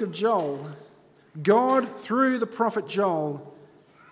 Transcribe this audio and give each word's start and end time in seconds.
of 0.00 0.12
Joel, 0.12 0.66
God, 1.42 1.98
through 1.98 2.38
the 2.38 2.46
prophet 2.46 2.88
Joel, 2.88 3.54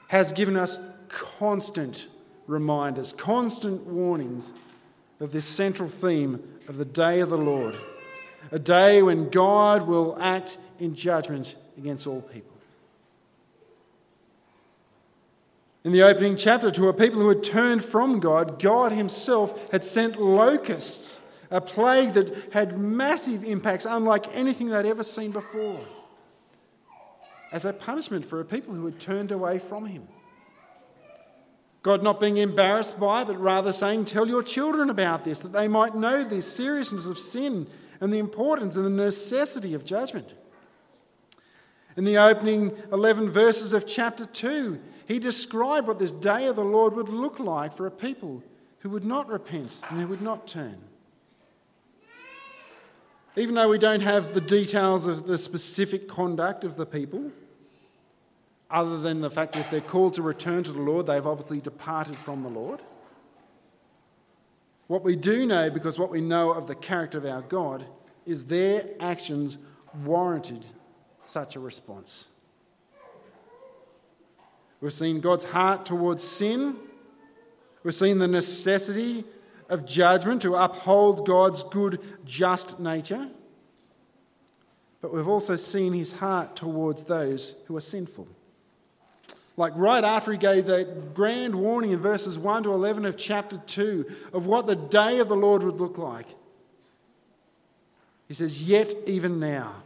has 0.09 0.33
given 0.33 0.57
us 0.57 0.79
constant 1.09 2.09
reminders, 2.47 3.13
constant 3.13 3.83
warnings 3.85 4.53
of 5.21 5.33
this 5.33 5.45
central 5.45 5.89
theme 5.89 6.43
of 6.69 6.77
the 6.77 6.85
day 6.85 7.21
of 7.21 7.31
the 7.31 7.39
Lord, 7.39 7.77
a 8.51 8.59
day 8.59 9.03
when 9.03 9.29
God 9.31 9.87
will 9.87 10.17
act 10.21 10.59
in 10.79 10.95
judgment 10.95 11.57
against 11.77 12.07
all 12.07 12.23
people. 12.23 12.53
In 15.85 15.93
the 15.93 16.03
opening 16.03 16.37
chapter, 16.37 16.71
to 16.71 16.89
a 16.89 16.93
people 16.93 17.21
who 17.21 17.29
had 17.29 17.43
turned 17.43 17.85
from 17.85 18.21
God, 18.21 18.61
God 18.61 18.93
Himself 18.93 19.71
had 19.71 19.85
sent 19.85 20.21
locusts, 20.21 21.21
a 21.51 21.61
plague 21.61 22.13
that 22.15 22.53
had 22.53 22.79
massive 22.79 23.45
impacts 23.45 23.87
unlike 23.87 24.27
anything 24.35 24.69
they'd 24.69 24.87
ever 24.87 25.05
seen 25.05 25.31
before, 25.31 25.81
as 27.53 27.65
a 27.65 27.73
punishment 27.73 28.25
for 28.25 28.41
a 28.41 28.45
people 28.45 28.75
who 28.75 28.85
had 28.85 29.01
turned 29.01 29.33
away 29.33 29.59
from 29.59 29.87
Him. 29.87 30.07
God 31.83 32.03
not 32.03 32.21
being 32.21 32.37
embarrassed 32.37 32.99
by 32.99 33.23
it, 33.23 33.27
but 33.27 33.41
rather 33.41 33.73
saying, 33.73 34.05
Tell 34.05 34.29
your 34.29 34.43
children 34.43 34.91
about 34.91 35.25
this, 35.25 35.39
that 35.39 35.53
they 35.53 35.69
might 35.69 35.95
know 35.95 36.25
the 36.25 36.43
seriousness 36.43 37.07
of 37.07 37.19
sin 37.19 37.67
and 38.01 38.13
the 38.13 38.19
importance 38.19 38.77
and 38.77 38.85
the 38.85 38.91
necessity 38.91 39.75
of 39.75 39.85
judgment. 39.85 40.33
In 41.97 42.05
the 42.05 42.19
opening 42.19 42.77
11 42.93 43.31
verses 43.31 43.73
of 43.73 43.87
chapter 43.87 44.27
2, 44.27 44.79
he 45.07 45.19
described 45.19 45.87
what 45.89 45.99
this 45.99 46.13
day 46.13 46.47
of 46.47 46.57
the 46.57 46.65
Lord 46.65 46.95
would 46.95 47.09
look 47.09 47.41
like 47.41 47.77
for 47.77 47.87
a 47.87 47.91
people 47.91 48.43
who 48.81 48.91
would 48.91 49.05
not 49.05 49.29
repent 49.29 49.81
and 49.91 50.01
who 50.01 50.07
would 50.07 50.23
not 50.23 50.47
turn. 50.47 50.77
Even 53.39 53.55
though 53.55 53.69
we 53.69 53.79
don't 53.79 54.03
have 54.03 54.35
the 54.35 54.41
details 54.41 55.07
of 55.07 55.27
the 55.27 55.39
specific 55.39 56.09
conduct 56.09 56.65
of 56.65 56.77
the 56.77 56.85
people, 56.85 57.31
other 58.69 58.99
than 58.99 59.21
the 59.21 59.31
fact 59.31 59.53
that 59.53 59.61
if 59.61 59.71
they're 59.71 59.81
called 59.81 60.15
to 60.15 60.23
return 60.23 60.65
to 60.65 60.73
the 60.73 60.81
Lord, 60.81 61.07
they've 61.07 61.25
obviously 61.25 61.61
departed 61.61 62.17
from 62.17 62.43
the 62.43 62.49
Lord. 62.49 62.81
What 64.89 65.05
we 65.05 65.15
do 65.15 65.47
know, 65.47 65.71
because 65.71 65.99
what 65.99 66.11
we 66.11 66.21
know 66.21 66.51
of 66.51 66.67
the 66.67 66.75
character 66.75 67.19
of 67.19 67.27
our 67.27 67.43
God, 67.43 67.85
is 68.27 68.45
their 68.45 68.85
actions 68.99 69.59
warranted 70.05 70.67
such 71.23 71.55
a 71.55 71.61
response. 71.61 72.27
We've 74.81 74.93
seen 74.93 75.21
God's 75.21 75.45
heart 75.45 75.87
towards 75.87 76.25
sin. 76.25 76.77
We've 77.85 77.95
seen 77.95 78.19
the 78.19 78.29
necessity 78.29 79.25
of 79.69 79.85
judgment 79.85 80.43
to 80.43 80.55
uphold 80.55 81.27
God's 81.27 81.63
good, 81.65 82.01
just 82.25 82.81
nature. 82.81 83.29
But 85.01 85.15
we've 85.15 85.29
also 85.29 85.57
seen 85.57 85.93
his 85.93 86.13
heart 86.13 86.57
towards 86.57 87.05
those 87.05 87.55
who 87.67 87.77
are 87.77 87.81
sinful. 87.81 88.27
Like 89.57 89.73
right 89.77 90.05
after 90.05 90.33
he 90.33 90.39
gave 90.39 90.67
that 90.67 91.15
grand 91.15 91.55
warning 91.55 91.91
in 91.91 91.99
verses 91.99 92.39
1 92.39 92.65
to 92.65 92.73
11 92.73 93.05
of 93.05 93.17
chapter 93.17 93.59
2 93.67 94.07
of 94.33 94.47
what 94.47 94.67
the 94.67 94.77
day 94.77 95.19
of 95.19 95.29
the 95.29 95.37
Lord 95.37 95.63
would 95.63 95.81
look 95.81 95.99
like, 95.99 96.27
he 98.29 98.35
says, 98.35 98.63
Yet 98.63 98.95
even 99.07 99.41
now, 99.41 99.83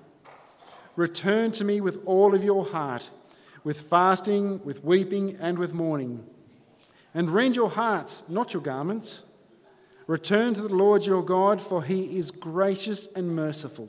return 0.97 1.53
to 1.53 1.65
me 1.65 1.81
with 1.81 2.03
all 2.07 2.35
of 2.35 2.45
your 2.45 2.65
heart 2.65 3.09
with 3.65 3.83
fasting, 3.83 4.61
with 4.65 4.85
weeping, 4.85 5.37
and 5.41 5.59
with 5.59 5.73
mourning. 5.73 6.25
And 7.15 7.31
rend 7.31 7.57
your 7.57 7.71
hearts, 7.71 8.23
not 8.29 8.53
your 8.53 8.63
garments. 8.63 9.25
Return 10.07 10.55
to 10.55 10.63
the 10.63 10.75
Lord 10.75 11.07
your 11.07 11.25
God, 11.25 11.61
for 11.61 11.83
he 11.83 12.17
is 12.17 12.31
gracious 12.31 13.09
and 13.15 13.35
merciful, 13.35 13.89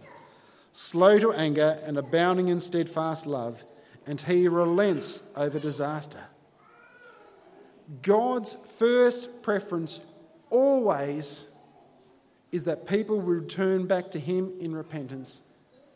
slow 0.71 1.17
to 1.19 1.33
anger, 1.33 1.79
and 1.85 1.97
abounding 1.97 2.49
in 2.49 2.59
steadfast 2.59 3.25
love, 3.25 3.63
and 4.05 4.19
he 4.19 4.47
relents 4.47 5.23
over 5.35 5.59
disaster. 5.59 6.23
God's 8.01 8.57
first 8.77 9.41
preference 9.41 10.01
always 10.49 11.47
is 12.51 12.63
that 12.63 12.87
people 12.87 13.21
return 13.21 13.87
back 13.87 14.11
to 14.11 14.19
him 14.19 14.53
in 14.59 14.75
repentance 14.75 15.41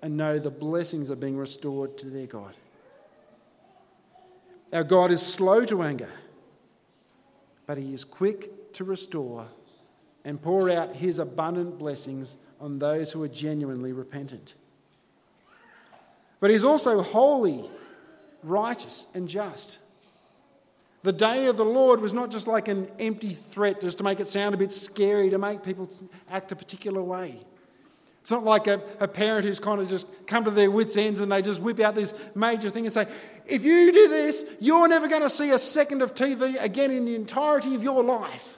and 0.02 0.18
know 0.18 0.40
the 0.40 0.50
blessings 0.50 1.10
are 1.10 1.16
being 1.16 1.38
restored 1.38 1.98
to 2.00 2.08
their 2.08 2.28
God. 2.28 2.56
Our 4.74 4.84
God 4.84 5.12
is 5.12 5.22
slow 5.22 5.66
to 5.66 5.82
anger, 5.82 6.10
but 7.66 7.78
He 7.78 7.94
is 7.94 8.04
quick 8.04 8.74
to 8.74 8.84
restore 8.84 9.48
and 10.28 10.42
pour 10.42 10.70
out 10.70 10.94
His 10.94 11.20
abundant 11.20 11.80
blessings 11.80 12.36
on 12.60 12.80
those 12.80 13.14
who 13.14 13.24
are 13.24 13.30
genuinely 13.30 13.94
repentant. 13.94 14.56
But 16.42 16.52
He's 16.52 16.66
also 16.66 17.02
holy, 17.02 17.64
righteous, 18.44 19.08
and 19.14 19.30
just. 19.30 19.80
The 21.04 21.14
day 21.14 21.46
of 21.46 21.56
the 21.56 21.64
Lord 21.64 22.02
was 22.02 22.14
not 22.14 22.30
just 22.30 22.46
like 22.46 22.68
an 22.68 22.92
empty 23.00 23.34
threat 23.34 23.80
just 23.80 24.00
to 24.00 24.04
make 24.04 24.20
it 24.20 24.28
sound 24.28 24.54
a 24.54 24.58
bit 24.58 24.74
scary, 24.74 25.30
to 25.30 25.38
make 25.38 25.64
people 25.64 25.90
act 26.30 26.52
a 26.52 26.58
particular 26.58 27.02
way. 27.02 27.40
It's 28.20 28.32
not 28.32 28.44
like 28.44 28.68
a, 28.68 28.82
a 29.00 29.08
parent 29.08 29.46
who's 29.46 29.62
kind 29.62 29.80
of 29.80 29.88
just 29.88 30.10
come 30.26 30.44
to 30.44 30.52
their 30.52 30.70
wits' 30.70 30.98
ends 30.98 31.22
and 31.22 31.32
they 31.32 31.42
just 31.42 31.62
whip 31.62 31.80
out 31.80 31.96
this 31.96 32.14
major 32.36 32.70
thing 32.70 32.84
and 32.84 32.94
say, 32.94 33.08
if 33.46 33.64
you 33.64 33.94
do 33.94 34.10
this, 34.10 34.44
you're 34.60 34.90
never 34.90 35.08
going 35.08 35.22
to 35.22 35.30
see 35.30 35.52
a 35.52 35.58
second 35.58 36.02
of 36.02 36.14
TV 36.14 36.62
again 36.62 36.92
in 36.92 37.06
the 37.06 37.16
entirety 37.16 37.76
of 37.76 37.84
your 37.84 38.04
life. 38.04 38.57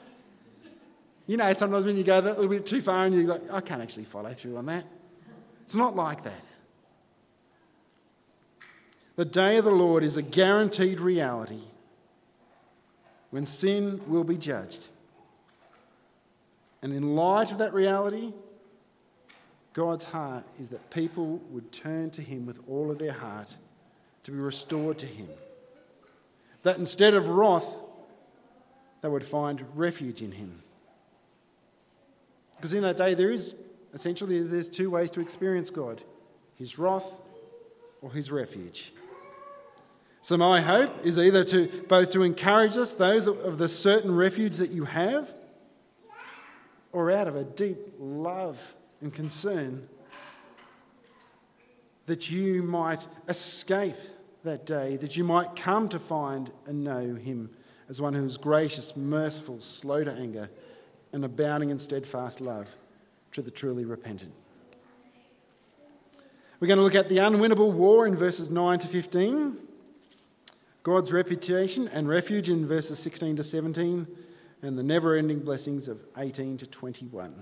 You 1.29 1.37
know, 1.37 1.53
sometimes 1.53 1.85
when 1.85 1.95
you 1.95 2.03
go 2.03 2.19
that 2.19 2.39
little 2.39 2.49
bit 2.49 2.65
too 2.65 2.81
far 2.81 3.05
and 3.05 3.13
you're 3.13 3.25
like, 3.25 3.53
I 3.53 3.61
can't 3.61 3.83
actually 3.83 4.05
follow 4.05 4.33
through 4.33 4.57
on 4.57 4.65
that. 4.65 4.83
It's 5.61 5.75
not 5.75 5.95
like 5.95 6.23
that. 6.23 6.43
The 9.15 9.25
day 9.25 9.57
of 9.57 9.65
the 9.65 9.71
Lord 9.71 10.03
is 10.03 10.17
a 10.17 10.23
guaranteed 10.23 10.99
reality 10.99 11.61
when 13.29 13.45
sin 13.45 14.01
will 14.07 14.23
be 14.23 14.37
judged. 14.37 14.87
And 16.81 16.91
in 16.93 17.15
light 17.15 17.51
of 17.51 17.59
that 17.59 17.75
reality, 17.75 18.33
God's 19.73 20.05
heart 20.05 20.45
is 20.59 20.69
that 20.69 20.89
people 20.89 21.39
would 21.51 21.71
turn 21.71 22.09
to 22.09 22.23
Him 22.23 22.47
with 22.47 22.59
all 22.67 22.89
of 22.89 22.97
their 22.97 23.13
heart 23.13 23.55
to 24.23 24.31
be 24.31 24.39
restored 24.39 24.97
to 24.97 25.05
Him. 25.05 25.29
That 26.63 26.79
instead 26.79 27.13
of 27.13 27.29
wrath, 27.29 27.71
they 29.01 29.09
would 29.09 29.23
find 29.23 29.63
refuge 29.75 30.23
in 30.23 30.31
Him. 30.31 30.63
Because 32.59 32.73
in 32.73 32.83
that 32.83 32.97
day, 32.97 33.13
there 33.13 33.31
is 33.31 33.55
essentially 33.93 34.43
there's 34.43 34.69
two 34.69 34.89
ways 34.89 35.09
to 35.11 35.21
experience 35.21 35.69
God 35.69 36.03
His 36.55 36.77
wrath 36.77 37.09
or 38.01 38.11
His 38.11 38.31
refuge. 38.31 38.91
So 40.21 40.35
my 40.35 40.59
hope 40.59 41.05
is 41.05 41.17
either 41.17 41.45
to 41.45 41.67
both 41.87 42.11
to 42.11 42.23
encourage 42.23 42.75
us, 42.75 42.93
those 42.93 43.25
of 43.25 43.57
the 43.57 43.69
certain 43.69 44.13
refuge 44.13 44.57
that 44.57 44.71
you 44.71 44.83
have, 44.83 45.33
or 46.91 47.11
out 47.11 47.27
of 47.27 47.37
a 47.37 47.45
deep 47.45 47.77
love 47.97 48.59
and 48.99 49.13
concern 49.13 49.87
that 52.07 52.29
you 52.29 52.61
might 52.61 53.07
escape 53.29 53.95
that 54.43 54.65
day, 54.65 54.97
that 54.97 55.15
you 55.15 55.23
might 55.23 55.55
come 55.55 55.87
to 55.87 55.99
find 55.99 56.51
and 56.65 56.83
know 56.83 57.15
him 57.15 57.49
as 57.87 58.01
one 58.01 58.13
who 58.13 58.25
is 58.25 58.37
gracious, 58.37 58.95
merciful, 58.95 59.61
slow 59.61 60.03
to 60.03 60.11
anger, 60.11 60.49
and 61.13 61.25
abounding 61.25 61.69
in 61.69 61.77
steadfast 61.77 62.41
love 62.41 62.67
to 63.31 63.41
the 63.41 63.51
truly 63.51 63.85
repentant. 63.85 64.33
We're 66.59 66.67
going 66.67 66.77
to 66.77 66.83
look 66.83 66.95
at 66.95 67.07
the 67.07 67.17
unwinnable 67.17 67.71
war 67.71 68.05
in 68.05 68.15
verses 68.15 68.49
9 68.49 68.79
to 68.79 68.87
15, 68.87 69.57
God's 70.83 71.13
reputation 71.13 71.87
and 71.87 72.07
refuge 72.07 72.49
in 72.49 72.67
verses 72.67 72.99
16 72.99 73.37
to 73.37 73.43
17, 73.43 74.07
and 74.61 74.77
the 74.77 74.83
never 74.83 75.15
ending 75.15 75.39
blessings 75.39 75.87
of 75.87 76.01
18 76.17 76.57
to 76.57 76.67
21. 76.67 77.33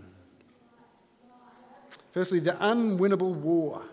Firstly, 2.12 2.40
the 2.40 2.52
unwinnable 2.52 3.34
war. 3.34 3.86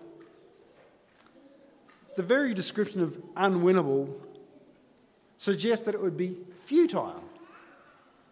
The 2.16 2.22
very 2.22 2.52
description 2.52 3.00
of 3.02 3.16
unwinnable 3.34 4.12
suggests 5.38 5.86
that 5.86 5.94
it 5.94 6.02
would 6.02 6.16
be 6.16 6.36
futile, 6.64 7.23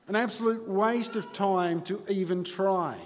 an 0.09 0.17
absolute 0.17 0.69
waste 0.69 1.17
of 1.17 1.33
time 1.33 1.83
to 1.83 2.03
even 2.09 2.45
try. 2.45 2.99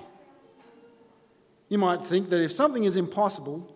You 1.68 1.78
might 1.78 2.04
think 2.04 2.30
that 2.30 2.40
if 2.40 2.52
something 2.52 2.84
is 2.84 2.96
impossible, 2.96 3.72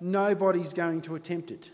nobody's 0.00 0.72
going 0.72 1.00
to 1.02 1.14
attempt 1.14 1.50
it. 1.50 1.70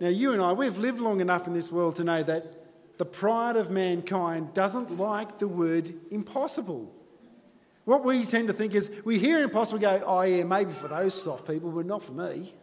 Now, 0.00 0.08
you 0.08 0.32
and 0.32 0.42
I, 0.42 0.52
we've 0.52 0.76
lived 0.76 1.00
long 1.00 1.20
enough 1.20 1.46
in 1.46 1.54
this 1.54 1.72
world 1.72 1.96
to 1.96 2.04
know 2.04 2.22
that 2.22 2.98
the 2.98 3.04
pride 3.04 3.56
of 3.56 3.70
mankind 3.70 4.54
doesn't 4.54 4.98
like 4.98 5.38
the 5.38 5.48
word 5.48 5.94
impossible. 6.10 6.92
What 7.84 8.04
we 8.04 8.24
tend 8.24 8.48
to 8.48 8.54
think 8.54 8.74
is 8.74 8.90
we 9.04 9.18
hear 9.18 9.42
impossible 9.42 9.78
go, 9.78 10.02
oh, 10.04 10.22
yeah, 10.22 10.44
maybe 10.44 10.72
for 10.72 10.88
those 10.88 11.20
soft 11.20 11.46
people, 11.46 11.70
but 11.70 11.86
not 11.86 12.02
for 12.02 12.12
me. 12.12 12.54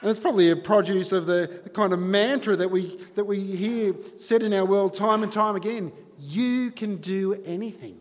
And 0.00 0.10
it's 0.10 0.20
probably 0.20 0.50
a 0.50 0.56
produce 0.56 1.12
of 1.12 1.26
the, 1.26 1.60
the 1.64 1.70
kind 1.70 1.92
of 1.92 1.98
mantra 1.98 2.56
that 2.56 2.70
we, 2.70 2.98
that 3.16 3.24
we 3.24 3.40
hear 3.40 3.94
said 4.16 4.42
in 4.42 4.54
our 4.54 4.64
world 4.64 4.94
time 4.94 5.22
and 5.22 5.30
time 5.30 5.56
again 5.56 5.92
you 6.18 6.70
can 6.70 6.96
do 6.96 7.34
anything. 7.44 7.98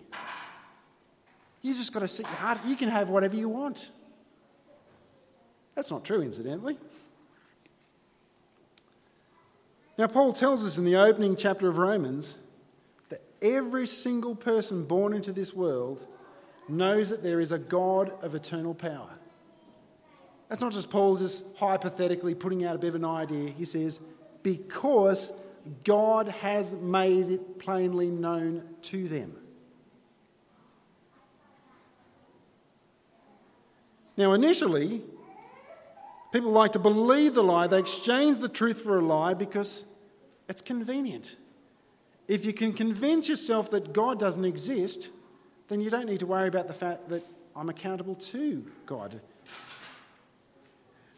You 1.61 1.73
just 1.73 1.93
got 1.93 2.01
to 2.01 2.07
set 2.07 2.25
your 2.25 2.35
heart, 2.35 2.59
you 2.65 2.75
can 2.75 2.89
have 2.89 3.09
whatever 3.09 3.35
you 3.35 3.49
want. 3.49 3.91
That's 5.75 5.91
not 5.91 6.03
true, 6.03 6.21
incidentally. 6.21 6.77
Now, 9.97 10.07
Paul 10.07 10.31
tells 10.31 10.65
us 10.65 10.77
in 10.77 10.85
the 10.85 10.95
opening 10.95 11.35
chapter 11.35 11.67
of 11.67 11.77
Romans 11.77 12.39
that 13.09 13.21
every 13.41 13.85
single 13.85 14.35
person 14.35 14.85
born 14.85 15.13
into 15.13 15.33
this 15.33 15.53
world 15.53 16.07
knows 16.69 17.09
that 17.09 17.23
there 17.23 17.39
is 17.39 17.51
a 17.51 17.59
God 17.59 18.11
of 18.21 18.35
eternal 18.35 18.73
power. 18.73 19.18
That's 20.49 20.61
not 20.61 20.71
just 20.71 20.89
Paul 20.89 21.15
just 21.15 21.43
hypothetically 21.57 22.33
putting 22.33 22.65
out 22.65 22.75
a 22.75 22.79
bit 22.79 22.89
of 22.89 22.95
an 22.95 23.05
idea. 23.05 23.51
He 23.51 23.65
says, 23.65 23.99
because 24.41 25.31
God 25.83 26.27
has 26.27 26.73
made 26.73 27.29
it 27.29 27.59
plainly 27.59 28.07
known 28.07 28.63
to 28.83 29.07
them. 29.07 29.35
Now, 34.17 34.33
initially, 34.33 35.03
people 36.33 36.51
like 36.51 36.73
to 36.73 36.79
believe 36.79 37.35
the 37.35 37.43
lie. 37.43 37.67
They 37.67 37.79
exchange 37.79 38.39
the 38.39 38.49
truth 38.49 38.81
for 38.81 38.97
a 38.97 39.01
lie 39.01 39.33
because 39.33 39.85
it's 40.49 40.61
convenient. 40.61 41.37
If 42.27 42.43
you 42.43 42.53
can 42.53 42.73
convince 42.73 43.29
yourself 43.29 43.71
that 43.71 43.93
God 43.93 44.19
doesn't 44.19 44.45
exist, 44.45 45.09
then 45.67 45.79
you 45.79 45.89
don't 45.89 46.07
need 46.07 46.19
to 46.19 46.25
worry 46.25 46.47
about 46.47 46.67
the 46.67 46.73
fact 46.73 47.07
that 47.09 47.23
I'm 47.55 47.69
accountable 47.69 48.15
to 48.15 48.65
God. 48.85 49.21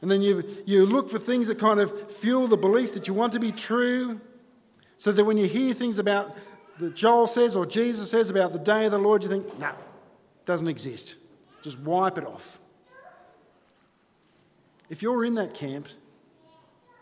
And 0.02 0.10
then 0.10 0.22
you, 0.22 0.44
you 0.66 0.86
look 0.86 1.10
for 1.10 1.20
things 1.20 1.48
that 1.48 1.60
kind 1.60 1.80
of 1.80 2.12
fuel 2.18 2.48
the 2.48 2.58
belief 2.58 2.94
that 2.94 3.08
you 3.08 3.14
want 3.14 3.34
to 3.34 3.40
be 3.40 3.52
true, 3.52 4.20
so 4.98 5.12
that 5.12 5.24
when 5.24 5.38
you 5.38 5.48
hear 5.48 5.74
things 5.74 6.00
about 6.00 6.36
that 6.80 6.96
Joel 6.96 7.28
says 7.28 7.56
or 7.56 7.66
Jesus 7.66 8.10
says 8.10 8.30
about 8.30 8.54
the 8.54 8.60
day 8.60 8.86
of 8.86 8.92
the 8.92 8.98
Lord, 8.98 9.24
you 9.24 9.30
think, 9.30 9.46
no, 9.60 9.68
nah, 9.68 9.76
doesn't 10.46 10.68
exist. 10.68 11.16
Just 11.62 11.80
wipe 11.80 12.18
it 12.18 12.26
off. 12.26 12.60
If 14.90 15.02
you're 15.02 15.24
in 15.24 15.36
that 15.36 15.54
camp, 15.54 15.88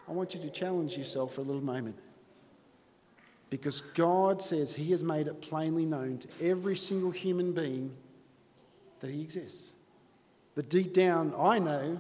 I 0.08 0.12
want 0.12 0.34
you 0.34 0.42
to 0.42 0.50
challenge 0.50 0.98
yourself 0.98 1.36
for 1.36 1.42
a 1.42 1.44
little 1.44 1.64
moment. 1.64 1.98
Because 3.50 3.82
God 3.82 4.42
says 4.42 4.74
He 4.74 4.92
has 4.92 5.04
made 5.04 5.28
it 5.28 5.42
plainly 5.42 5.86
known 5.86 6.20
to 6.20 6.28
every 6.42 6.76
single 6.76 7.12
human 7.12 7.52
being 7.52 7.92
that 9.00 9.10
He 9.10 9.22
exists. 9.22 9.74
That 10.56 10.70
deep 10.70 10.94
down, 10.94 11.34
I 11.38 11.58
know, 11.58 12.00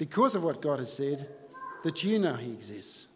because 0.00 0.34
of 0.34 0.42
what 0.42 0.62
God 0.62 0.78
has 0.78 0.90
said, 0.90 1.28
that 1.82 2.02
you 2.02 2.18
know 2.18 2.34
He 2.34 2.54
exists. 2.54 3.06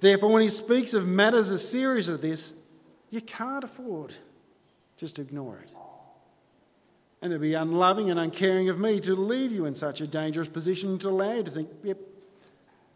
Therefore, 0.00 0.30
when 0.30 0.40
He 0.40 0.48
speaks 0.48 0.94
of 0.94 1.06
matters 1.06 1.50
as 1.50 1.68
serious 1.68 2.08
as 2.08 2.20
this, 2.20 2.54
you 3.10 3.20
can't 3.20 3.62
afford 3.62 4.14
just 4.96 5.16
to 5.16 5.22
ignore 5.22 5.58
it. 5.58 5.74
And 7.20 7.32
it'd 7.32 7.42
be 7.42 7.52
unloving 7.52 8.10
and 8.10 8.18
uncaring 8.18 8.70
of 8.70 8.78
me 8.78 8.98
to 9.00 9.14
leave 9.14 9.52
you 9.52 9.66
in 9.66 9.74
such 9.74 10.00
a 10.00 10.06
dangerous 10.06 10.48
position 10.48 10.98
to 11.00 11.10
allow 11.10 11.34
you 11.34 11.42
to 11.42 11.50
think, 11.50 11.68
yep, 11.82 11.98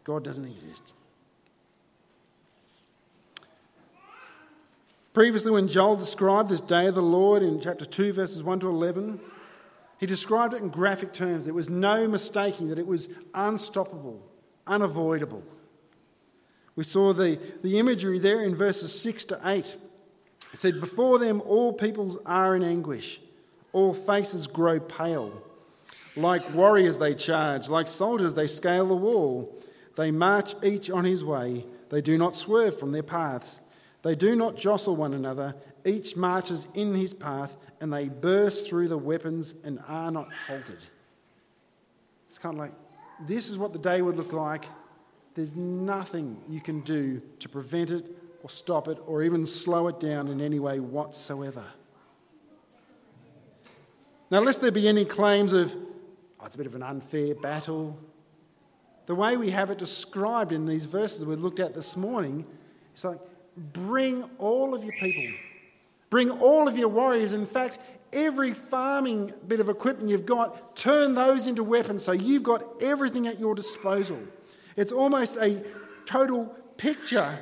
God 0.03 0.23
doesn't 0.23 0.45
exist. 0.45 0.95
Previously, 5.13 5.51
when 5.51 5.67
Joel 5.67 5.95
described 5.95 6.49
this 6.49 6.59
day 6.59 6.87
of 6.87 6.95
the 6.95 7.03
Lord 7.03 7.43
in 7.43 7.61
chapter 7.61 7.85
2, 7.85 8.13
verses 8.13 8.41
1 8.41 8.61
to 8.61 8.69
11, 8.69 9.19
he 9.99 10.05
described 10.05 10.53
it 10.53 10.61
in 10.61 10.69
graphic 10.69 11.13
terms. 11.13 11.45
There 11.45 11.53
was 11.53 11.69
no 11.69 12.07
mistaking 12.07 12.69
that 12.69 12.79
it 12.79 12.87
was 12.87 13.09
unstoppable, 13.33 14.21
unavoidable. 14.67 15.43
We 16.75 16.83
saw 16.83 17.13
the, 17.13 17.39
the 17.63 17.79
imagery 17.79 18.19
there 18.19 18.43
in 18.43 18.55
verses 18.55 18.97
6 18.99 19.25
to 19.25 19.39
8. 19.45 19.77
It 20.53 20.59
said, 20.59 20.81
Before 20.81 21.19
them 21.19 21.41
all 21.41 21.71
peoples 21.71 22.17
are 22.25 22.55
in 22.55 22.63
anguish, 22.63 23.21
all 23.71 23.93
faces 23.93 24.47
grow 24.47 24.79
pale. 24.79 25.41
Like 26.17 26.53
warriors 26.53 26.97
they 26.97 27.13
charge, 27.13 27.69
like 27.69 27.87
soldiers 27.87 28.33
they 28.33 28.47
scale 28.47 28.87
the 28.87 28.95
wall. 28.95 29.53
They 29.95 30.11
march 30.11 30.55
each 30.63 30.89
on 30.89 31.05
his 31.05 31.23
way, 31.23 31.65
they 31.89 32.01
do 32.01 32.17
not 32.17 32.35
swerve 32.35 32.77
from 32.77 32.91
their 32.91 33.03
paths. 33.03 33.61
They 34.01 34.15
do 34.15 34.35
not 34.35 34.55
jostle 34.55 34.95
one 34.95 35.13
another, 35.13 35.55
each 35.83 36.15
marches 36.15 36.67
in 36.73 36.93
his 36.93 37.13
path, 37.13 37.57
and 37.85 37.93
they 37.93 38.09
burst 38.09 38.67
through 38.67 38.87
the 38.87 38.97
weapons 38.97 39.53
and 39.63 39.79
are 39.87 40.09
not 40.09 40.27
halted. 40.47 40.83
It's 42.27 42.39
kind 42.39 42.55
of 42.55 42.59
like 42.59 42.71
this 43.27 43.47
is 43.47 43.59
what 43.59 43.73
the 43.73 43.79
day 43.79 44.01
would 44.01 44.15
look 44.15 44.33
like. 44.33 44.65
There's 45.35 45.55
nothing 45.55 46.41
you 46.49 46.61
can 46.61 46.81
do 46.81 47.21
to 47.37 47.47
prevent 47.47 47.91
it 47.91 48.07
or 48.41 48.49
stop 48.49 48.87
it 48.87 48.97
or 49.05 49.21
even 49.21 49.45
slow 49.45 49.87
it 49.87 49.99
down 49.99 50.29
in 50.29 50.41
any 50.41 50.57
way 50.57 50.79
whatsoever. 50.79 51.63
Now, 54.31 54.39
lest 54.39 54.61
there 54.61 54.71
be 54.71 54.87
any 54.87 55.05
claims 55.05 55.53
of, 55.53 55.75
oh, 56.39 56.45
it's 56.45 56.55
a 56.55 56.57
bit 56.57 56.65
of 56.65 56.73
an 56.73 56.81
unfair 56.81 57.35
battle, 57.35 57.99
the 59.05 59.13
way 59.13 59.37
we 59.37 59.51
have 59.51 59.69
it 59.69 59.77
described 59.77 60.51
in 60.51 60.65
these 60.65 60.85
verses 60.85 61.23
we 61.23 61.35
looked 61.35 61.59
at 61.59 61.75
this 61.75 61.95
morning, 61.95 62.47
it's 62.93 63.03
like 63.03 63.19
bring 63.73 64.23
all 64.39 64.73
of 64.73 64.83
your 64.83 64.93
people, 64.93 65.37
bring 66.09 66.29
all 66.29 66.67
of 66.67 66.77
your 66.77 66.89
warriors. 66.89 67.33
In 67.33 67.45
fact, 67.45 67.79
every 68.13 68.53
farming 68.53 69.33
bit 69.47 69.59
of 69.59 69.69
equipment 69.69 70.09
you've 70.09 70.25
got, 70.25 70.75
turn 70.75 71.13
those 71.13 71.47
into 71.47 71.63
weapons 71.63 72.03
so 72.03 72.11
you've 72.11 72.43
got 72.43 72.81
everything 72.81 73.27
at 73.27 73.39
your 73.39 73.55
disposal. 73.55 74.19
It's 74.75 74.91
almost 74.91 75.37
a 75.37 75.63
total 76.05 76.45
picture 76.77 77.39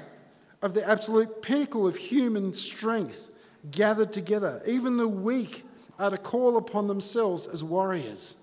of 0.61 0.73
the 0.73 0.87
absolute 0.87 1.41
pinnacle 1.41 1.85
of 1.85 1.95
human 1.95 2.53
strength 2.53 3.29
gathered 3.71 4.13
together. 4.13 4.61
Even 4.65 4.97
the 4.97 5.07
weak 5.07 5.65
are 5.99 6.09
to 6.09 6.17
call 6.17 6.57
upon 6.57 6.87
themselves 6.87 7.47
as 7.47 7.63
warriors. 7.63 8.37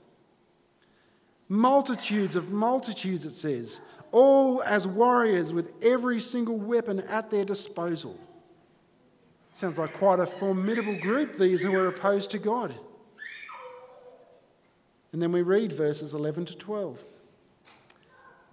Multitudes 1.49 2.37
of 2.37 2.51
multitudes, 2.51 3.25
it 3.27 3.35
says, 3.35 3.81
all 4.13 4.63
as 4.63 4.87
warriors 4.87 5.53
with 5.53 5.73
every 5.83 6.21
single 6.21 6.57
weapon 6.57 7.01
at 7.01 7.31
their 7.31 7.45
disposal. 7.45 8.19
Sounds 9.53 9.79
like 9.79 9.95
quite 9.95 10.21
a 10.21 10.27
formidable 10.27 10.99
group, 11.01 11.39
these 11.39 11.63
who 11.63 11.75
are 11.75 11.89
opposed 11.89 12.31
to 12.31 12.39
God. 12.39 12.75
And 15.13 15.21
then 15.21 15.33
we 15.33 15.43
read 15.43 15.73
verses 15.73 16.15
11 16.15 16.47
to 16.47 16.57
12. 16.57 17.05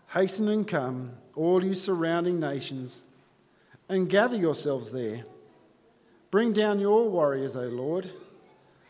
Hasten 0.07 0.47
and 0.47 0.67
come, 0.67 1.11
all 1.35 1.63
you 1.63 1.75
surrounding 1.75 2.39
nations, 2.39 3.03
and 3.89 4.09
gather 4.09 4.37
yourselves 4.37 4.91
there. 4.91 5.23
Bring 6.31 6.53
down 6.53 6.79
your 6.79 7.09
warriors, 7.09 7.55
O 7.55 7.67
Lord. 7.67 8.09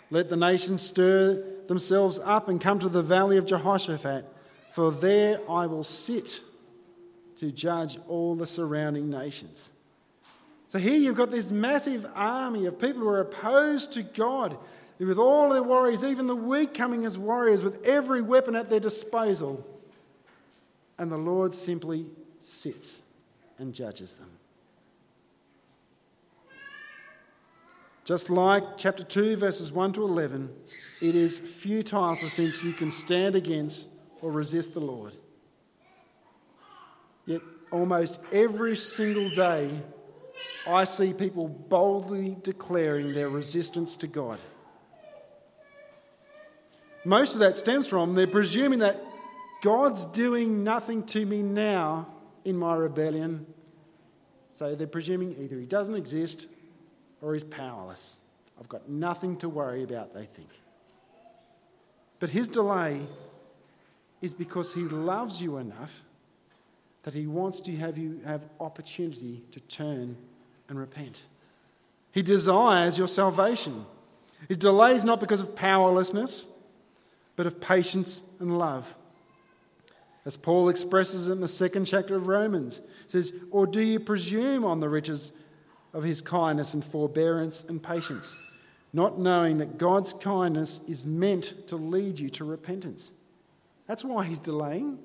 Let 0.10 0.30
the 0.30 0.38
nations 0.38 0.82
stir 0.82 1.44
themselves 1.68 2.20
up 2.24 2.48
and 2.48 2.62
come 2.62 2.80
to 2.80 2.90
the 2.90 3.04
valley 3.04 3.38
of 3.38 3.46
Jehoshaphat, 3.46 4.26
for 4.72 4.92
there 4.92 5.42
I 5.50 5.66
will 5.66 5.84
sit 5.84 6.42
to 7.40 7.52
judge 7.52 8.00
all 8.08 8.36
the 8.36 8.48
surrounding 8.48 9.10
nations. 9.10 9.74
So 10.68 10.80
here 10.80 10.98
you've 10.98 11.16
got 11.16 11.32
this 11.32 11.50
massive 11.50 12.06
army 12.14 12.66
of 12.66 12.78
people 12.78 13.02
who 13.02 13.08
are 13.08 13.22
opposed 13.22 13.94
to 13.94 14.04
God, 14.04 14.58
with 15.00 15.18
all 15.18 15.50
their 15.50 15.64
warriors, 15.64 16.04
even 16.04 16.28
the 16.28 16.36
weak 16.36 16.74
coming 16.74 17.06
as 17.06 17.18
warriors, 17.18 17.62
with 17.62 17.86
every 17.86 18.22
weapon 18.22 18.56
at 18.56 18.70
their 18.70 18.80
disposal. 18.80 19.66
And 20.98 21.12
the 21.12 21.18
Lord 21.18 21.56
simply 21.56 22.08
sits 22.40 23.04
and 23.60 23.74
judges 23.74 24.14
them. 24.14 24.30
Just 28.04 28.30
like 28.30 28.64
chapter 28.78 29.04
2, 29.04 29.36
verses 29.36 29.72
1 29.72 29.94
to 29.94 30.04
11, 30.04 30.50
it 31.02 31.16
is 31.16 31.40
futile 31.40 32.16
to 32.16 32.30
think 32.30 32.64
you 32.64 32.74
can 32.74 32.90
stand 32.90 33.36
against 33.36 33.90
or 34.22 34.32
resist 34.32 34.74
the 34.74 34.80
Lord. 34.80 35.14
Yet, 37.26 37.42
almost 37.70 38.20
every 38.32 38.76
single 38.78 39.30
day, 39.30 39.70
I 40.68 40.84
see 40.84 41.14
people 41.14 41.48
boldly 41.48 42.38
declaring 42.44 43.14
their 43.14 43.30
resistance 43.30 43.96
to 43.98 44.08
God. 44.08 44.40
Most 47.06 47.36
of 47.36 47.40
that 47.40 47.56
stems 47.56 47.88
from 47.88 48.16
they're 48.16 48.28
presuming 48.28 48.80
that 48.80 49.02
God's 49.62 50.06
doing 50.06 50.64
nothing 50.64 51.04
to 51.08 51.26
me 51.26 51.42
now 51.42 52.08
in 52.44 52.58
my 52.58 52.76
rebellion. 52.76 53.46
So 54.50 54.76
they're 54.76 54.88
presuming 54.88 55.36
either 55.42 55.58
He 55.58 55.66
doesn't 55.66 55.96
exist 55.96 56.48
or 57.22 57.34
He's 57.34 57.44
powerless. 57.44 58.20
I've 58.60 58.70
got 58.70 58.90
nothing 58.90 59.38
to 59.38 59.50
worry 59.50 59.84
about, 59.84 60.14
they 60.14 60.26
think. 60.26 60.50
But 62.20 62.30
His 62.30 62.48
delay 62.48 63.02
is 64.22 64.34
because 64.34 64.74
He 64.74 64.82
loves 64.82 65.42
you 65.42 65.58
enough 65.58 66.04
that 67.08 67.14
He 67.14 67.26
wants 67.26 67.62
to 67.62 67.74
have 67.78 67.98
you 67.98 68.20
have 68.26 68.42
opportunity 68.60 69.42
to 69.54 69.62
turn 69.62 70.18
and 70.68 70.78
repent. 70.78 71.22
He 72.12 72.22
desires 72.22 72.98
your 72.98 73.08
salvation. 73.08 73.86
His 74.50 74.58
delay 74.58 74.94
is 74.94 75.06
not 75.06 75.22
because 75.22 75.40
of 75.40 75.56
powerlessness, 75.56 76.50
but 77.38 77.48
of 77.48 77.62
patience 77.62 78.24
and 78.42 78.60
love. 78.60 78.94
As 80.26 80.36
Paul 80.36 80.68
expresses 80.68 81.30
in 81.30 81.40
the 81.40 81.48
second 81.48 81.86
chapter 81.86 82.14
of 82.14 82.28
Romans, 82.28 82.82
says, 83.06 83.32
Or 83.52 83.66
do 83.66 83.80
you 83.80 84.02
presume 84.02 84.66
on 84.66 84.82
the 84.82 84.90
riches 84.90 85.32
of 85.94 86.04
his 86.04 86.22
kindness 86.22 86.74
and 86.74 86.84
forbearance 86.84 87.64
and 87.70 87.82
patience, 87.82 88.36
not 88.92 89.18
knowing 89.18 89.60
that 89.60 89.78
God's 89.78 90.14
kindness 90.14 90.82
is 90.90 91.06
meant 91.06 91.70
to 91.70 91.78
lead 91.78 92.20
you 92.20 92.30
to 92.32 92.44
repentance. 92.44 93.14
That's 93.88 94.04
why 94.04 94.26
he's 94.26 94.40
delaying. 94.40 95.00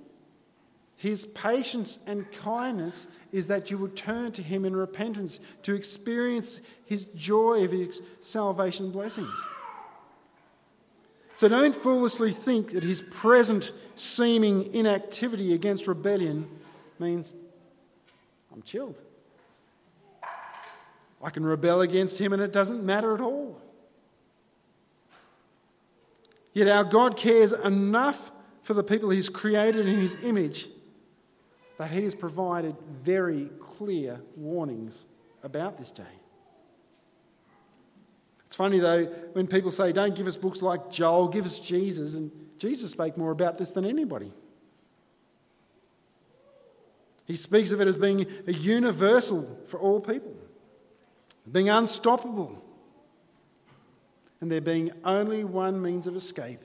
His 0.97 1.27
patience 1.27 1.99
and 2.07 2.31
kindness 2.31 3.09
is 3.33 3.49
that 3.49 3.71
you 3.71 3.79
would 3.79 3.97
turn 3.97 4.31
to 4.33 4.43
him 4.43 4.65
in 4.65 4.77
repentance 4.77 5.41
to 5.65 5.75
experience 5.75 6.61
his 6.85 7.07
joy 7.17 7.65
of 7.65 7.73
his 7.73 8.03
salvation 8.21 8.91
blessings. 8.91 9.37
So 11.35 11.49
don't 11.49 11.75
foolishly 11.75 12.33
think 12.33 12.73
that 12.73 12.85
his 12.85 13.03
present 13.03 13.73
seeming 13.97 14.73
inactivity 14.75 15.55
against 15.55 15.89
rebellion 15.89 16.49
means 16.99 17.33
I'm 18.53 18.63
chilled. 18.63 19.03
I 21.23 21.31
can 21.31 21.45
rebel 21.45 21.81
against 21.81 22.19
him 22.19 22.33
and 22.33 22.43
it 22.43 22.53
doesn't 22.53 22.85
matter 22.85 23.15
at 23.15 23.21
all. 23.21 23.61
Yet 26.53 26.69
our 26.69 26.85
God 26.85 27.17
cares 27.17 27.53
enough 27.53 28.31
for 28.63 28.75
the 28.75 28.85
people 28.85 29.11
he's 29.11 29.29
created 29.29 29.89
in 29.89 29.99
his 29.99 30.17
image 30.23 30.69
that 31.83 31.91
he 31.91 32.05
has 32.05 32.15
provided 32.15 32.77
very 32.93 33.51
clear 33.59 34.21
warnings 34.37 35.05
about 35.43 35.77
this 35.79 35.91
day. 35.91 36.05
It's 38.47 38.55
funny 38.55 38.79
though, 38.79 39.07
when 39.33 39.49
people 39.49 39.73
say, 39.73 39.91
Don't 39.91 40.15
give 40.15 40.29
us 40.29 40.37
books 40.37 40.62
like 40.62 40.93
Joel, 40.93 41.27
give 41.27 41.45
us 41.45 41.59
Jesus, 41.59 42.15
and 42.15 42.31
Jesus 42.59 42.93
spoke 42.93 43.19
more 43.19 43.33
about 43.33 43.59
this 43.59 43.71
than 43.71 43.85
anybody. 43.85 44.33
He 47.25 47.35
speaks 47.35 47.73
of 47.73 47.81
it 47.81 47.89
as 47.89 47.97
being 47.97 48.27
a 48.47 48.53
universal 48.53 49.59
for 49.67 49.81
all 49.81 49.99
people, 49.99 50.37
being 51.51 51.69
unstoppable, 51.69 52.62
and 54.41 54.53
there 54.53 54.61
being 54.61 54.93
only 55.05 55.43
one 55.43 55.83
means 55.83 56.07
of 56.07 56.15
escape, 56.15 56.62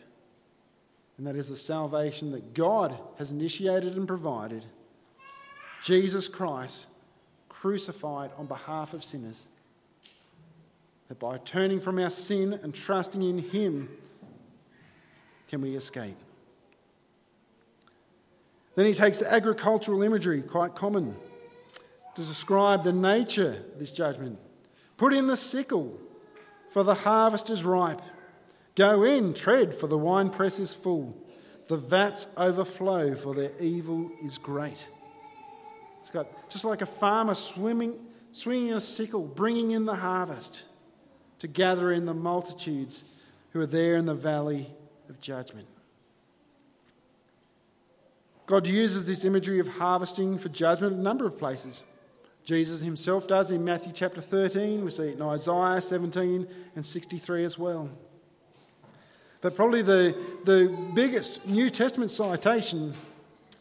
and 1.17 1.25
that 1.25 1.35
is 1.35 1.49
the 1.49 1.57
salvation 1.57 2.33
that 2.33 2.53
God 2.53 2.95
has 3.17 3.31
initiated 3.31 3.97
and 3.97 4.07
provided 4.07 4.63
Jesus 5.83 6.27
Christ, 6.27 6.87
crucified 7.49 8.31
on 8.37 8.45
behalf 8.45 8.93
of 8.93 9.03
sinners 9.03 9.47
that 11.07 11.19
by 11.19 11.37
turning 11.39 11.79
from 11.79 11.99
our 11.99 12.09
sin 12.09 12.59
and 12.63 12.73
trusting 12.73 13.21
in 13.21 13.39
Him, 13.39 13.89
can 15.47 15.61
we 15.61 15.75
escape. 15.75 16.17
Then 18.75 18.85
he 18.85 18.93
takes 18.93 19.19
the 19.19 19.31
agricultural 19.31 20.03
imagery, 20.03 20.41
quite 20.41 20.75
common, 20.75 21.15
to 22.15 22.21
describe 22.21 22.83
the 22.83 22.93
nature 22.93 23.63
of 23.73 23.79
this 23.79 23.91
judgment. 23.91 24.37
Put 24.97 25.13
in 25.13 25.27
the 25.27 25.37
sickle, 25.37 25.97
for 26.71 26.83
the 26.83 26.93
harvest 26.93 27.49
is 27.49 27.63
ripe. 27.63 28.01
Go 28.75 29.03
in, 29.03 29.33
tread, 29.33 29.73
for 29.73 29.87
the 29.87 29.97
winepress 29.97 30.59
is 30.59 30.73
full. 30.73 31.15
The 31.67 31.77
vats 31.77 32.27
overflow, 32.37 33.15
for 33.15 33.33
their 33.33 33.51
evil 33.59 34.11
is 34.23 34.37
great. 34.37 34.85
It's 36.07 36.13
got 36.13 36.49
just 36.49 36.63
like 36.63 36.81
a 36.81 36.85
farmer 36.85 37.33
swimming, 37.33 37.93
swinging 38.31 38.71
a 38.71 38.79
sickle, 38.79 39.23
bringing 39.23 39.71
in 39.71 39.83
the 39.83 39.95
harvest 39.95 40.63
to 41.39 41.49
gather 41.49 41.91
in 41.91 42.05
the 42.05 42.13
multitudes 42.13 43.03
who 43.49 43.59
are 43.59 43.65
there 43.65 43.97
in 43.97 44.05
the 44.05 44.13
valley 44.13 44.69
of 45.09 45.19
judgment. 45.19 45.67
God 48.45 48.67
uses 48.67 49.03
this 49.03 49.25
imagery 49.25 49.59
of 49.59 49.67
harvesting 49.67 50.37
for 50.37 50.47
judgment 50.47 50.93
in 50.93 50.99
a 51.01 51.03
number 51.03 51.25
of 51.25 51.37
places. 51.37 51.83
Jesus 52.45 52.79
himself 52.79 53.27
does 53.27 53.51
in 53.51 53.65
Matthew 53.65 53.91
chapter 53.93 54.21
13. 54.21 54.85
We 54.85 54.91
see 54.91 55.09
it 55.09 55.15
in 55.15 55.21
Isaiah 55.21 55.81
17 55.81 56.47
and 56.77 56.85
63 56.85 57.43
as 57.43 57.57
well. 57.57 57.89
But 59.41 59.57
probably 59.57 59.81
the, 59.81 60.15
the 60.45 60.73
biggest 60.95 61.45
New 61.45 61.69
Testament 61.69 62.11
citation 62.11 62.93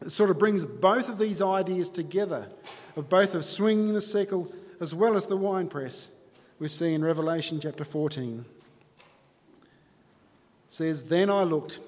sort 0.07 0.31
of 0.31 0.39
brings 0.39 0.65
both 0.65 1.09
of 1.09 1.19
these 1.19 1.41
ideas 1.41 1.89
together 1.89 2.49
of 2.97 3.09
both 3.09 3.35
of 3.35 3.45
swinging 3.45 3.93
the 3.93 4.01
sickle 4.01 4.53
as 4.81 4.95
well 4.95 5.17
as 5.17 5.27
the 5.27 5.37
winepress 5.37 6.11
we 6.59 6.69
see 6.69 6.95
in 6.95 7.05
Revelation 7.05 7.61
chapter 7.61 7.85
14. 7.85 8.45
It 9.59 9.65
says, 10.69 11.05
Then 11.05 11.31
I 11.31 11.45
looked, 11.45 11.81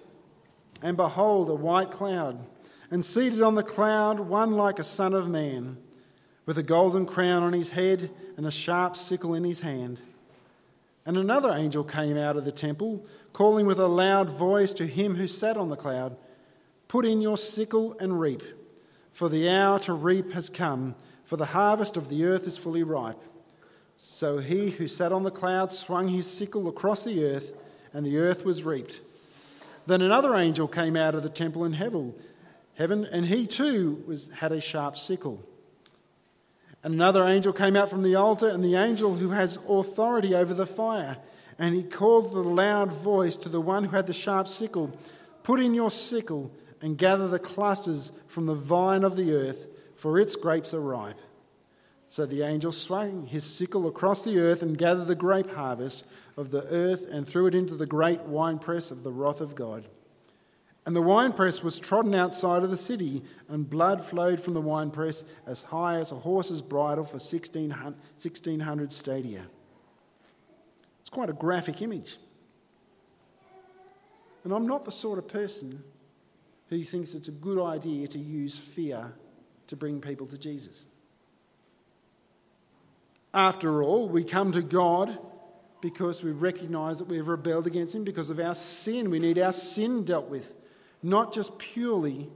and 0.83 0.97
behold, 0.97 1.49
a 1.49 1.55
white 1.55 1.91
cloud, 1.91 2.45
and 2.91 3.05
seated 3.05 3.43
on 3.43 3.55
the 3.55 3.63
cloud, 3.63 4.21
one 4.21 4.53
like 4.53 4.79
a 4.79 4.85
son 4.85 5.15
of 5.15 5.29
man, 5.29 5.79
with 6.47 6.59
a 6.59 6.63
golden 6.63 7.07
crown 7.07 7.43
on 7.43 7.53
his 7.53 7.71
head 7.71 8.11
and 8.37 8.47
a 8.47 8.51
sharp 8.51 8.97
sickle 8.97 9.35
in 9.35 9.45
his 9.45 9.61
hand. 9.61 10.01
And 11.05 11.17
another 11.17 11.53
angel 11.53 11.85
came 11.85 12.17
out 12.17 12.37
of 12.37 12.45
the 12.45 12.53
temple, 12.53 13.05
calling 13.33 13.67
with 13.67 13.79
a 13.79 13.87
loud 13.87 14.31
voice 14.31 14.73
to 14.75 14.87
him 14.87 15.17
who 15.17 15.27
sat 15.27 15.57
on 15.57 15.69
the 15.69 15.77
cloud 15.77 16.17
Put 16.89 17.05
in 17.05 17.21
your 17.21 17.37
sickle 17.37 17.97
and 18.01 18.19
reap, 18.19 18.43
for 19.13 19.29
the 19.29 19.49
hour 19.51 19.79
to 19.81 19.93
reap 19.93 20.33
has 20.33 20.49
come, 20.49 20.95
for 21.25 21.37
the 21.37 21.45
harvest 21.45 21.99
of 21.99 22.09
the 22.09 22.25
earth 22.25 22.47
is 22.47 22.57
fully 22.57 22.83
ripe. 22.83 23.21
So 23.99 24.39
he 24.39 24.71
who 24.71 24.89
sat 24.89 25.13
on 25.13 25.23
the 25.23 25.31
cloud 25.31 25.71
swung 25.71 26.09
his 26.09 26.27
sickle 26.27 26.67
across 26.67 27.05
the 27.05 27.25
earth, 27.25 27.53
and 27.93 28.07
the 28.07 28.17
earth 28.17 28.43
was 28.43 28.63
reaped. 28.63 29.03
Then 29.87 30.01
another 30.01 30.35
angel 30.35 30.67
came 30.67 30.97
out 30.97 31.15
of 31.15 31.23
the 31.23 31.29
temple 31.29 31.65
in 31.67 31.75
heaven, 31.75 32.15
and 32.79 33.27
he 33.27 33.47
too 33.47 34.03
was, 34.07 34.31
had 34.33 34.53
a 34.53 34.61
sharp 34.61 34.97
sickle. 34.97 35.45
And 36.83 36.95
another 36.95 37.25
angel 37.25 37.53
came 37.53 37.77
out 37.77 37.91
from 37.91 38.03
the 38.03 38.15
altar, 38.15 38.49
and 38.49 38.65
the 38.65 38.77
angel 38.77 39.15
who 39.15 39.31
has 39.31 39.59
authority 39.69 40.35
over 40.35 40.55
the 40.55 40.67
fire. 40.67 41.19
And 41.59 41.75
he 41.75 41.83
called 41.83 42.33
with 42.33 42.47
a 42.47 42.49
loud 42.49 42.93
voice 42.93 43.37
to 43.39 43.49
the 43.51 43.61
one 43.61 43.85
who 43.85 43.97
had 43.97 44.07
the 44.07 44.15
sharp 44.15 44.49
sickle 44.49 44.97
Put 45.49 45.61
in 45.61 45.73
your 45.73 45.91
sickle 45.91 46.51
and 46.81 46.97
gather 46.97 47.29
the 47.29 47.39
clusters 47.39 48.13
from 48.27 48.47
the 48.47 48.55
vine 48.55 49.05
of 49.05 49.17
the 49.17 49.33
earth, 49.33 49.67
for 49.97 50.19
its 50.19 50.37
grapes 50.37 50.75
are 50.75 50.81
ripe. 50.81 51.21
So 52.09 52.25
the 52.25 52.43
angel 52.43 52.73
swung 52.73 53.27
his 53.27 53.45
sickle 53.45 53.87
across 53.87 54.23
the 54.23 54.39
earth 54.39 54.63
and 54.63 54.79
gathered 54.79 55.09
the 55.09 55.15
grape 55.15 55.51
harvest 55.51 56.05
of 56.37 56.51
the 56.51 56.65
earth 56.69 57.07
and 57.11 57.27
threw 57.27 57.47
it 57.47 57.55
into 57.55 57.75
the 57.75 57.85
great 57.85 58.21
winepress 58.23 58.91
of 58.91 59.03
the 59.03 59.13
wrath 59.13 59.41
of 59.41 59.55
God. 59.55 59.87
And 60.87 60.97
the 60.97 61.03
winepress 61.03 61.63
was 61.63 61.79
trodden 61.79 62.15
outside 62.15 62.63
of 62.63 62.71
the 62.71 62.77
city, 62.79 63.23
and 63.51 63.69
blood 63.69 64.03
flowed 64.03 64.41
from 64.41 64.55
the 64.55 64.61
winepress 64.63 65.23
as 65.47 65.63
high 65.63 65.97
as 65.97 66.13
a 66.13 66.17
horse's 66.17 66.63
bridle 66.63 67.05
for 67.05 67.19
1600 67.19 68.93
stadia. 68.93 69.45
It's 71.01 71.11
quite 71.11 71.29
a 71.29 71.35
graphic 71.35 71.83
image. 71.83 72.17
And 74.45 74.53
I'm 74.55 74.67
not 74.67 74.87
the 74.87 74.91
sort 74.91 75.19
of 75.19 75.29
person 75.29 75.85
who 76.69 76.83
thinks 76.83 77.15
it's 77.15 77.29
a 77.29 77.33
good 77.33 77.63
idea 77.63 78.07
to 78.09 78.19
use 78.19 78.59
fear 78.59 79.13
to 79.69 79.77
bring 79.77 80.01
people 80.01 80.27
to 80.27 80.39
Jesus. 80.39 80.87
After 83.33 83.83
all, 83.83 84.09
we 84.09 84.25
come 84.25 84.53
to 84.53 84.63
God 84.63 85.19
because 85.81 86.23
we 86.23 86.33
recognize 86.33 86.99
that 86.99 87.09
we've 87.09 87.29
rebelled 87.29 87.67
against 87.67 87.95
Him 87.95 88.05
because 88.05 88.31
of 88.31 88.41
our 88.41 88.55
sin. 88.55 89.11
We 89.11 89.19
need 89.19 89.39
our 89.39 89.53
sin 89.53 90.05
dealt 90.05 90.29
with, 90.29 90.55
not 91.03 91.33
just 91.33 91.59
purely 91.59 92.29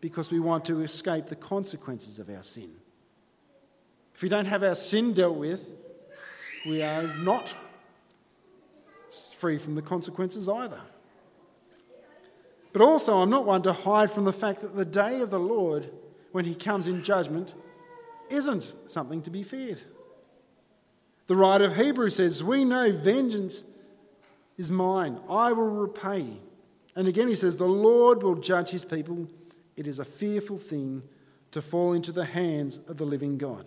because 0.00 0.30
we 0.30 0.40
want 0.40 0.64
to 0.66 0.82
escape 0.82 1.26
the 1.26 1.36
consequences 1.36 2.18
of 2.18 2.28
our 2.28 2.42
sin. 2.42 2.70
If 4.14 4.22
we 4.22 4.28
don't 4.28 4.46
have 4.46 4.62
our 4.62 4.74
sin 4.74 5.14
dealt 5.14 5.36
with, 5.36 5.64
we 6.66 6.82
are 6.82 7.04
not 7.18 7.54
free 9.38 9.58
from 9.58 9.74
the 9.74 9.82
consequences 9.82 10.48
either. 10.48 10.80
But 12.72 12.82
also, 12.82 13.18
I'm 13.18 13.30
not 13.30 13.44
one 13.44 13.62
to 13.62 13.72
hide 13.72 14.10
from 14.10 14.24
the 14.24 14.32
fact 14.32 14.60
that 14.62 14.74
the 14.74 14.84
day 14.84 15.20
of 15.20 15.30
the 15.30 15.38
Lord, 15.38 15.90
when 16.32 16.44
He 16.44 16.54
comes 16.54 16.86
in 16.86 17.02
judgment, 17.02 17.54
isn't 18.30 18.74
something 18.86 19.22
to 19.22 19.30
be 19.30 19.42
feared. 19.42 19.82
The 21.26 21.36
writer 21.36 21.66
of 21.66 21.76
Hebrews 21.76 22.16
says, 22.16 22.42
We 22.42 22.64
know 22.64 22.92
vengeance 22.92 23.64
is 24.56 24.70
mine, 24.70 25.20
I 25.28 25.52
will 25.52 25.68
repay. 25.68 26.26
And 26.94 27.08
again 27.08 27.28
he 27.28 27.34
says, 27.34 27.56
The 27.56 27.64
Lord 27.64 28.22
will 28.22 28.34
judge 28.34 28.70
his 28.70 28.84
people. 28.84 29.26
It 29.76 29.86
is 29.86 29.98
a 29.98 30.04
fearful 30.04 30.58
thing 30.58 31.02
to 31.52 31.62
fall 31.62 31.92
into 31.92 32.12
the 32.12 32.24
hands 32.24 32.80
of 32.88 32.96
the 32.96 33.04
living 33.04 33.38
God. 33.38 33.64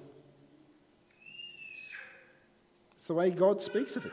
It's 2.96 3.06
the 3.06 3.14
way 3.14 3.30
God 3.30 3.62
speaks 3.62 3.96
of 3.96 4.06
it. 4.06 4.12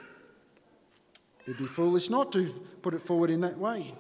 It'd 1.44 1.58
be 1.58 1.66
foolish 1.66 2.08
not 2.08 2.32
to 2.32 2.48
put 2.82 2.94
it 2.94 3.02
forward 3.02 3.30
in 3.30 3.40
that 3.40 3.58
way. 3.58 3.94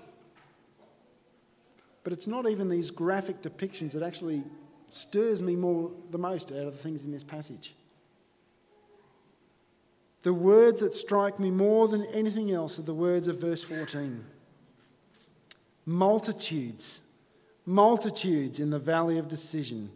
But 2.04 2.12
it's 2.12 2.26
not 2.26 2.48
even 2.48 2.68
these 2.68 2.90
graphic 2.90 3.42
depictions 3.42 3.92
that 3.92 4.02
actually 4.02 4.42
stirs 4.88 5.40
me 5.40 5.56
more 5.56 5.90
the 6.10 6.18
most 6.18 6.52
out 6.52 6.66
of 6.66 6.72
the 6.72 6.82
things 6.82 7.04
in 7.04 7.12
this 7.12 7.24
passage. 7.24 7.74
The 10.22 10.32
words 10.32 10.80
that 10.80 10.94
strike 10.94 11.40
me 11.40 11.50
more 11.50 11.88
than 11.88 12.04
anything 12.06 12.52
else 12.52 12.78
are 12.78 12.82
the 12.82 12.94
words 12.94 13.28
of 13.28 13.40
verse 13.40 13.62
14 13.62 14.24
multitudes, 15.84 17.00
multitudes 17.66 18.60
in 18.60 18.70
the 18.70 18.78
valley 18.78 19.18
of 19.18 19.28
decision, 19.28 19.90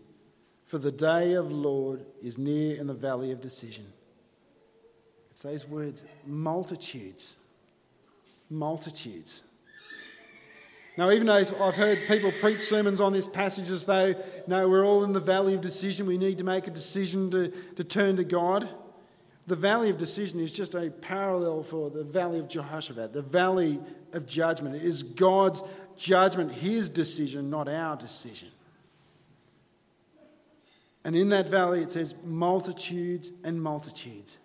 for 0.66 0.78
the 0.78 0.90
day 0.90 1.34
of 1.34 1.52
Lord 1.52 2.04
is 2.22 2.38
near 2.38 2.76
in 2.76 2.88
the 2.88 2.94
valley 2.94 3.30
of 3.30 3.40
decision. 3.40 3.86
It's 5.30 5.42
those 5.42 5.66
words 5.66 6.04
multitudes. 6.26 7.36
Multitudes. 8.50 9.42
Now, 10.96 11.10
even 11.10 11.26
though 11.26 11.34
I've 11.34 11.74
heard 11.74 11.98
people 12.08 12.32
preach 12.40 12.62
sermons 12.62 13.02
on 13.02 13.12
this 13.12 13.28
passage 13.28 13.70
as 13.70 13.84
though, 13.84 14.14
no, 14.46 14.66
we're 14.66 14.86
all 14.86 15.04
in 15.04 15.12
the 15.12 15.20
valley 15.20 15.54
of 15.54 15.60
decision, 15.60 16.06
we 16.06 16.16
need 16.16 16.38
to 16.38 16.44
make 16.44 16.66
a 16.66 16.70
decision 16.70 17.30
to, 17.32 17.52
to 17.76 17.84
turn 17.84 18.16
to 18.16 18.24
God. 18.24 18.68
The 19.46 19.56
valley 19.56 19.90
of 19.90 19.98
decision 19.98 20.40
is 20.40 20.52
just 20.52 20.74
a 20.74 20.90
parallel 20.90 21.62
for 21.62 21.90
the 21.90 22.02
valley 22.02 22.38
of 22.38 22.48
Jehoshaphat, 22.48 23.12
the 23.12 23.22
valley 23.22 23.78
of 24.14 24.26
judgment. 24.26 24.74
It 24.74 24.84
is 24.84 25.02
God's 25.02 25.62
judgment, 25.96 26.50
his 26.50 26.88
decision, 26.88 27.50
not 27.50 27.68
our 27.68 27.96
decision. 27.96 28.48
And 31.04 31.14
in 31.14 31.28
that 31.28 31.48
valley, 31.48 31.82
it 31.82 31.92
says 31.92 32.14
multitudes 32.24 33.32
and 33.44 33.62
multitudes. 33.62 34.38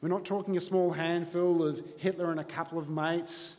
We're 0.00 0.08
not 0.08 0.24
talking 0.24 0.56
a 0.56 0.60
small 0.60 0.90
handful 0.90 1.62
of 1.62 1.82
Hitler 1.98 2.30
and 2.30 2.40
a 2.40 2.44
couple 2.44 2.78
of 2.78 2.88
mates. 2.88 3.58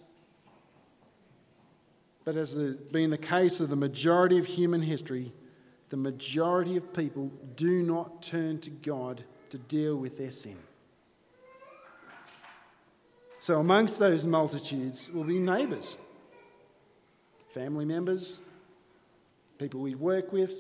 But 2.28 2.36
as 2.36 2.52
has 2.52 2.76
been 2.76 3.10
the 3.10 3.18
case 3.18 3.62
of 3.62 3.70
the 3.70 3.78
majority 3.78 4.38
of 4.38 4.46
human 4.46 4.82
history, 4.82 5.32
the 5.88 5.96
majority 5.96 6.76
of 6.76 6.92
people 6.94 7.32
do 7.56 7.82
not 7.82 8.22
turn 8.22 8.60
to 8.60 8.70
God 8.70 9.24
to 9.50 9.58
deal 9.58 9.96
with 9.96 10.18
their 10.18 10.32
sin. 10.32 10.58
So, 13.40 13.62
amongst 13.62 13.98
those 13.98 14.26
multitudes 14.26 15.10
will 15.10 15.24
be 15.24 15.40
neighbours, 15.40 15.98
family 17.54 17.86
members, 17.86 18.40
people 19.58 19.80
we 19.80 19.96
work 19.96 20.34
with, 20.34 20.54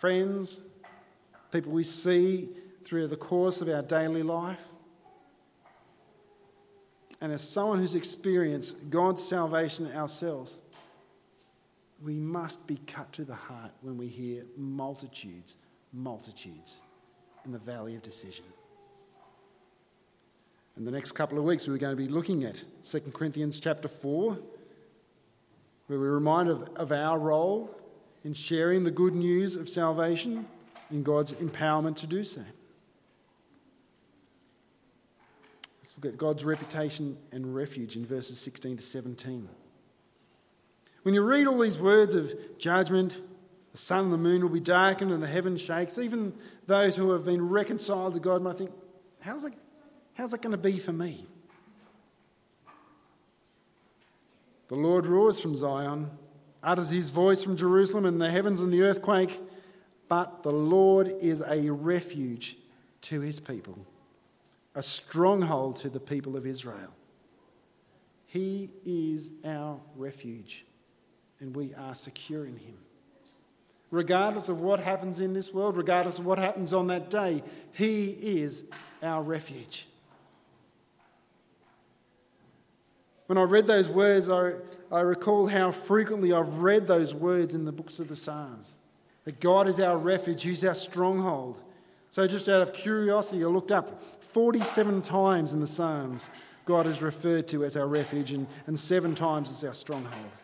friends, 0.00 0.60
people 1.52 1.70
we 1.70 1.84
see 1.84 2.48
through 2.84 3.06
the 3.06 3.16
course 3.16 3.60
of 3.60 3.68
our 3.68 3.82
daily 3.82 4.24
life. 4.24 4.58
And 7.20 7.32
as 7.32 7.46
someone 7.46 7.78
who's 7.78 7.94
experienced 7.94 8.90
God's 8.90 9.22
salvation 9.22 9.90
ourselves, 9.92 10.62
we 12.02 12.14
must 12.14 12.66
be 12.66 12.76
cut 12.86 13.12
to 13.14 13.24
the 13.24 13.34
heart 13.34 13.70
when 13.80 13.96
we 13.96 14.06
hear 14.06 14.44
multitudes, 14.56 15.56
multitudes 15.92 16.82
in 17.44 17.52
the 17.52 17.58
valley 17.58 17.94
of 17.94 18.02
decision. 18.02 18.44
In 20.76 20.84
the 20.84 20.90
next 20.90 21.12
couple 21.12 21.38
of 21.38 21.44
weeks, 21.44 21.66
we're 21.66 21.78
going 21.78 21.96
to 21.96 22.02
be 22.02 22.08
looking 22.08 22.44
at 22.44 22.62
2 22.82 23.00
Corinthians 23.14 23.58
chapter 23.60 23.88
4, 23.88 24.36
where 25.86 25.98
we're 25.98 26.12
reminded 26.12 26.52
of, 26.52 26.68
of 26.76 26.92
our 26.92 27.18
role 27.18 27.74
in 28.24 28.34
sharing 28.34 28.84
the 28.84 28.90
good 28.90 29.14
news 29.14 29.56
of 29.56 29.70
salvation 29.70 30.46
and 30.90 31.02
God's 31.02 31.32
empowerment 31.34 31.96
to 31.96 32.06
do 32.06 32.24
so. 32.24 32.42
Let's 35.96 36.04
look 36.04 36.12
at 36.12 36.18
God's 36.18 36.44
reputation 36.44 37.16
and 37.32 37.54
refuge 37.54 37.96
in 37.96 38.04
verses 38.04 38.38
16 38.40 38.76
to 38.76 38.82
17. 38.82 39.48
When 41.04 41.14
you 41.14 41.22
read 41.22 41.46
all 41.46 41.58
these 41.58 41.78
words 41.78 42.12
of 42.12 42.34
judgment, 42.58 43.22
the 43.72 43.78
sun 43.78 44.04
and 44.04 44.12
the 44.12 44.18
moon 44.18 44.42
will 44.42 44.50
be 44.50 44.60
darkened 44.60 45.10
and 45.10 45.22
the 45.22 45.26
heaven 45.26 45.56
shakes, 45.56 45.96
even 45.96 46.34
those 46.66 46.96
who 46.96 47.12
have 47.12 47.24
been 47.24 47.48
reconciled 47.48 48.12
to 48.12 48.20
God 48.20 48.42
might 48.42 48.58
think, 48.58 48.72
how's 49.20 49.42
that, 49.42 49.54
how's 50.12 50.34
it 50.34 50.42
going 50.42 50.50
to 50.50 50.58
be 50.58 50.78
for 50.78 50.92
me? 50.92 51.26
The 54.68 54.74
Lord 54.74 55.06
roars 55.06 55.40
from 55.40 55.56
Zion, 55.56 56.10
utters 56.62 56.90
his 56.90 57.08
voice 57.08 57.42
from 57.42 57.56
Jerusalem, 57.56 58.04
and 58.04 58.20
the 58.20 58.30
heavens 58.30 58.60
and 58.60 58.70
the 58.70 58.82
earthquake. 58.82 59.40
But 60.08 60.42
the 60.42 60.52
Lord 60.52 61.08
is 61.22 61.40
a 61.40 61.70
refuge 61.70 62.58
to 63.02 63.22
his 63.22 63.40
people 63.40 63.78
a 64.76 64.82
stronghold 64.82 65.76
to 65.76 65.88
the 65.88 65.98
people 65.98 66.36
of 66.36 66.46
Israel. 66.46 66.92
He 68.26 68.70
is 68.84 69.30
our 69.44 69.80
refuge, 69.96 70.66
and 71.40 71.56
we 71.56 71.74
are 71.74 71.94
secure 71.94 72.44
in 72.44 72.56
Him. 72.56 72.76
Regardless 73.90 74.50
of 74.50 74.60
what 74.60 74.78
happens 74.78 75.18
in 75.20 75.32
this 75.32 75.54
world, 75.54 75.76
regardless 75.76 76.18
of 76.18 76.26
what 76.26 76.38
happens 76.38 76.74
on 76.74 76.88
that 76.88 77.08
day, 77.08 77.42
He 77.72 78.10
is 78.20 78.64
our 79.02 79.22
refuge. 79.22 79.88
When 83.26 83.38
I 83.38 83.42
read 83.42 83.66
those 83.66 83.88
words, 83.88 84.28
I, 84.28 84.52
I 84.92 85.00
recall 85.00 85.46
how 85.46 85.70
frequently 85.70 86.32
I've 86.32 86.58
read 86.58 86.86
those 86.86 87.14
words 87.14 87.54
in 87.54 87.64
the 87.64 87.72
books 87.72 87.98
of 87.98 88.08
the 88.08 88.16
Psalms. 88.16 88.74
That 89.24 89.40
God 89.40 89.68
is 89.68 89.80
our 89.80 89.96
refuge, 89.96 90.42
He's 90.42 90.64
our 90.64 90.74
stronghold. 90.74 91.62
So, 92.10 92.26
just 92.26 92.48
out 92.48 92.62
of 92.62 92.72
curiosity, 92.72 93.42
I 93.42 93.48
looked 93.48 93.72
up 93.72 94.15
47 94.36 95.00
times 95.00 95.54
in 95.54 95.60
the 95.60 95.66
Psalms, 95.66 96.28
God 96.66 96.86
is 96.86 97.00
referred 97.00 97.48
to 97.48 97.64
as 97.64 97.74
our 97.74 97.86
refuge, 97.86 98.32
and, 98.32 98.46
and 98.66 98.78
seven 98.78 99.14
times 99.14 99.48
as 99.48 99.64
our 99.64 99.72
stronghold. 99.72 100.36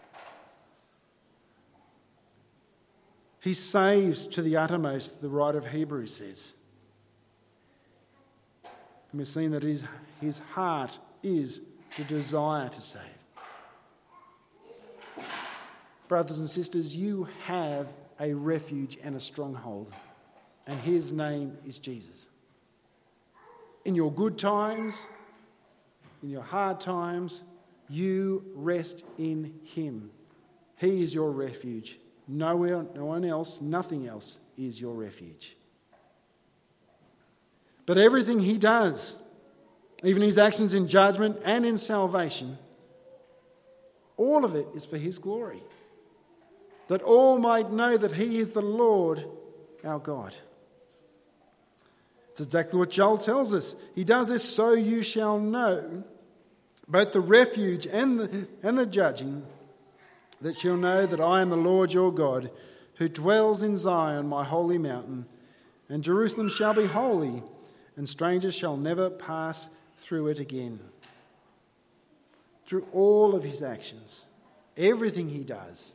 He 3.41 3.53
saves 3.53 4.25
to 4.29 4.41
the 4.41 4.57
uttermost, 4.57 5.21
the 5.21 5.29
writer 5.29 5.59
of 5.59 5.67
Hebrews 5.67 6.17
says. 6.17 6.55
And 9.11 9.19
we've 9.19 9.29
seen 9.29 9.51
that 9.51 9.63
his, 9.63 9.85
his 10.23 10.39
heart 10.39 10.99
is 11.23 11.61
to 11.97 12.05
desire 12.05 12.71
to 12.71 12.81
save. 12.81 13.03
Brothers 16.09 16.39
and 16.39 16.49
sisters, 16.49 16.97
you 16.97 17.29
have 17.45 17.89
a 18.19 18.33
refuge 18.33 18.97
and 19.05 19.17
a 19.17 19.21
stronghold 19.21 19.93
and 20.67 20.81
his 20.81 21.13
name 21.13 21.59
is 21.67 21.79
Jesus. 21.79 22.29
In 23.85 23.95
your 23.95 24.13
good 24.13 24.39
times, 24.39 25.07
in 26.23 26.31
your 26.31 26.43
hard 26.43 26.81
times, 26.81 27.43
you 27.89 28.45
rest 28.55 29.05
in 29.19 29.55
him. 29.65 30.11
He 30.77 31.03
is 31.03 31.15
your 31.15 31.31
refuge. 31.31 31.99
Nowhere, 32.29 32.87
no 32.95 33.05
one 33.05 33.25
else, 33.25 33.61
nothing 33.61 34.07
else 34.07 34.39
is 34.57 34.81
your 34.81 34.95
refuge. 34.95 35.57
But 37.85 37.99
everything 37.99 38.39
he 38.39 38.59
does, 38.59 39.17
even 40.05 40.23
his 40.23 40.39
actions 40.39 40.75
in 40.75 40.87
judgment 40.87 41.41
and 41.45 41.67
in 41.67 41.77
salvation, 41.77 42.59
all 44.17 44.45
of 44.45 44.55
it 44.55 44.69
is 44.75 44.87
for 44.87 44.97
his 44.97 45.19
glory. 45.19 45.63
That 46.89 47.03
all 47.03 47.39
might 47.39 47.73
know 47.73 47.97
that 47.97 48.13
he 48.13 48.39
is 48.39 48.53
the 48.53 48.63
Lord 48.63 49.25
our 49.85 49.99
God. 49.99 50.35
It's 52.33 52.41
exactly 52.41 52.79
what 52.79 52.89
Joel 52.89 53.19
tells 53.19 53.53
us. 53.53 53.75
He 53.95 54.05
does 54.05 54.27
this 54.27 54.43
so 54.43 54.73
you 54.73 55.03
shall 55.03 55.39
know 55.39 56.03
both 56.89 57.13
the 57.13 57.21
refuge 57.21 57.87
and 57.87 58.19
the, 58.19 58.49
and 58.63 58.79
the 58.79 58.87
judging, 58.87 59.45
that 60.41 60.65
you'll 60.65 60.79
know 60.79 61.05
that 61.07 61.21
I 61.21 61.43
am 61.43 61.51
the 61.51 61.57
Lord 61.57 61.93
your 61.93 62.11
God, 62.11 62.51
who 62.95 63.09
dwells 63.09 63.63
in 63.63 63.77
Zion, 63.77 64.29
my 64.29 64.45
holy 64.45 64.79
mountain, 64.79 65.27
and 65.91 66.03
Jerusalem 66.03 66.49
shall 66.49 66.73
be 66.73 66.87
holy, 66.87 67.43
and 67.97 68.09
strangers 68.09 68.55
shall 68.55 68.79
never 68.79 69.11
pass 69.11 69.69
through 69.99 70.29
it 70.29 70.39
again. 70.39 70.81
Through 72.65 72.87
all 72.95 73.35
of 73.35 73.45
his 73.45 73.63
actions, 73.63 74.25
everything 74.79 75.29
he 75.29 75.45
does 75.45 75.95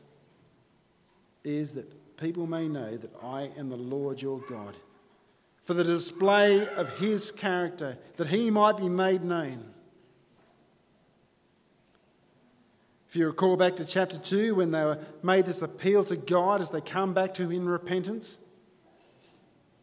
is 1.42 1.72
that 1.72 2.16
people 2.16 2.46
may 2.46 2.68
know 2.68 2.96
that 2.96 3.12
I 3.22 3.50
am 3.58 3.70
the 3.70 3.76
Lord 3.76 4.22
your 4.22 4.38
God 4.48 4.76
for 5.68 5.74
the 5.74 5.84
display 5.84 6.66
of 6.66 6.88
his 6.96 7.30
character, 7.30 7.98
that 8.16 8.28
he 8.28 8.50
might 8.50 8.78
be 8.78 8.88
made 8.88 9.22
known. 9.22 9.62
If 13.06 13.16
you 13.16 13.26
recall 13.26 13.54
back 13.58 13.76
to 13.76 13.84
chapter 13.84 14.16
2, 14.16 14.54
when 14.54 14.70
they 14.70 14.82
were 14.82 14.98
made 15.22 15.44
this 15.44 15.60
appeal 15.60 16.04
to 16.04 16.16
God 16.16 16.62
as 16.62 16.70
they 16.70 16.80
come 16.80 17.12
back 17.12 17.34
to 17.34 17.42
him 17.42 17.52
in 17.52 17.68
repentance, 17.68 18.38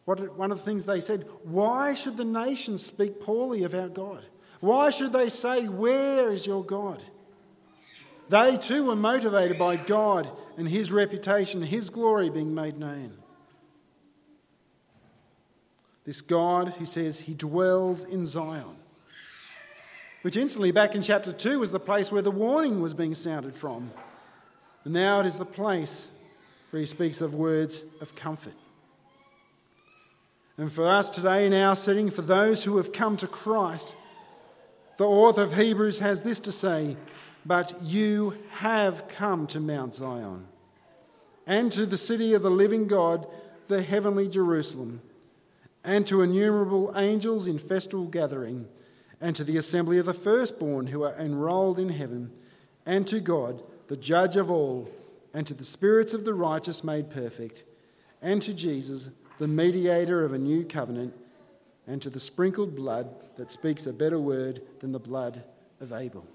what, 0.06 0.36
one 0.36 0.50
of 0.50 0.58
the 0.58 0.64
things 0.64 0.86
they 0.86 1.00
said, 1.00 1.28
why 1.44 1.94
should 1.94 2.16
the 2.16 2.24
nations 2.24 2.84
speak 2.84 3.20
poorly 3.20 3.62
about 3.62 3.94
God? 3.94 4.24
Why 4.58 4.90
should 4.90 5.12
they 5.12 5.28
say, 5.28 5.68
Where 5.68 6.32
is 6.32 6.48
your 6.48 6.64
God? 6.64 7.00
They 8.28 8.56
too 8.56 8.86
were 8.86 8.96
motivated 8.96 9.56
by 9.56 9.76
God 9.76 10.28
and 10.58 10.68
his 10.68 10.90
reputation, 10.90 11.62
his 11.62 11.90
glory 11.90 12.28
being 12.28 12.52
made 12.56 12.76
known. 12.76 13.18
This 16.06 16.22
God 16.22 16.68
who 16.78 16.86
says 16.86 17.18
he 17.18 17.34
dwells 17.34 18.04
in 18.04 18.26
Zion, 18.26 18.76
which 20.22 20.36
instantly 20.36 20.70
back 20.70 20.94
in 20.94 21.02
chapter 21.02 21.32
2 21.32 21.58
was 21.58 21.72
the 21.72 21.80
place 21.80 22.12
where 22.12 22.22
the 22.22 22.30
warning 22.30 22.80
was 22.80 22.94
being 22.94 23.14
sounded 23.14 23.56
from. 23.56 23.90
And 24.84 24.94
now 24.94 25.18
it 25.18 25.26
is 25.26 25.36
the 25.36 25.44
place 25.44 26.12
where 26.70 26.78
he 26.80 26.86
speaks 26.86 27.20
of 27.20 27.34
words 27.34 27.84
of 28.00 28.14
comfort. 28.14 28.54
And 30.56 30.72
for 30.72 30.88
us 30.88 31.10
today, 31.10 31.44
in 31.44 31.52
our 31.52 31.74
setting, 31.74 32.08
for 32.08 32.22
those 32.22 32.62
who 32.62 32.76
have 32.76 32.92
come 32.92 33.16
to 33.18 33.26
Christ, 33.26 33.96
the 34.98 35.06
author 35.06 35.42
of 35.42 35.52
Hebrews 35.52 35.98
has 35.98 36.22
this 36.22 36.38
to 36.40 36.52
say 36.52 36.96
But 37.44 37.82
you 37.82 38.38
have 38.50 39.08
come 39.08 39.48
to 39.48 39.60
Mount 39.60 39.94
Zion 39.94 40.46
and 41.48 41.70
to 41.72 41.84
the 41.84 41.98
city 41.98 42.34
of 42.34 42.42
the 42.42 42.50
living 42.50 42.86
God, 42.86 43.26
the 43.66 43.82
heavenly 43.82 44.28
Jerusalem 44.28 45.00
and 45.86 46.04
to 46.04 46.20
innumerable 46.20 46.92
angels 46.96 47.46
in 47.46 47.58
festal 47.58 48.06
gathering, 48.06 48.66
and 49.20 49.36
to 49.36 49.44
the 49.44 49.56
assembly 49.56 49.98
of 49.98 50.04
the 50.04 50.12
firstborn 50.12 50.88
who 50.88 51.04
are 51.04 51.14
enrolled 51.14 51.78
in 51.78 51.88
heaven, 51.88 52.30
and 52.84 53.06
to 53.06 53.20
God, 53.20 53.62
the 53.86 53.96
judge 53.96 54.36
of 54.36 54.50
all, 54.50 54.90
and 55.32 55.46
to 55.46 55.54
the 55.54 55.64
spirits 55.64 56.12
of 56.12 56.24
the 56.24 56.34
righteous 56.34 56.82
made 56.82 57.08
perfect, 57.08 57.62
and 58.20 58.42
to 58.42 58.52
Jesus, 58.52 59.08
the 59.38 59.46
mediator 59.46 60.24
of 60.24 60.32
a 60.32 60.38
new 60.38 60.64
covenant, 60.64 61.14
and 61.86 62.02
to 62.02 62.10
the 62.10 62.18
sprinkled 62.18 62.74
blood 62.74 63.08
that 63.36 63.52
speaks 63.52 63.86
a 63.86 63.92
better 63.92 64.18
word 64.18 64.62
than 64.80 64.90
the 64.90 64.98
blood 64.98 65.44
of 65.80 65.92
Abel. 65.92 66.26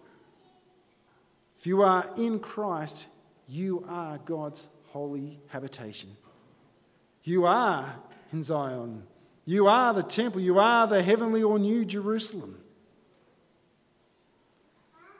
If 1.60 1.68
you 1.68 1.82
are 1.82 2.10
in 2.16 2.40
Christ, 2.40 3.08
you 3.50 3.84
are 3.90 4.18
God's 4.20 4.70
holy 4.88 5.42
habitation. 5.48 6.16
You 7.24 7.46
are 7.46 7.94
in 8.32 8.44
Zion. 8.44 9.04
You 9.52 9.68
are 9.68 9.94
the 9.94 10.02
temple. 10.02 10.40
You 10.40 10.60
are 10.60 10.88
the 10.88 11.04
heavenly 11.04 11.44
or 11.44 11.60
new 11.60 11.84
Jerusalem. 11.84 12.58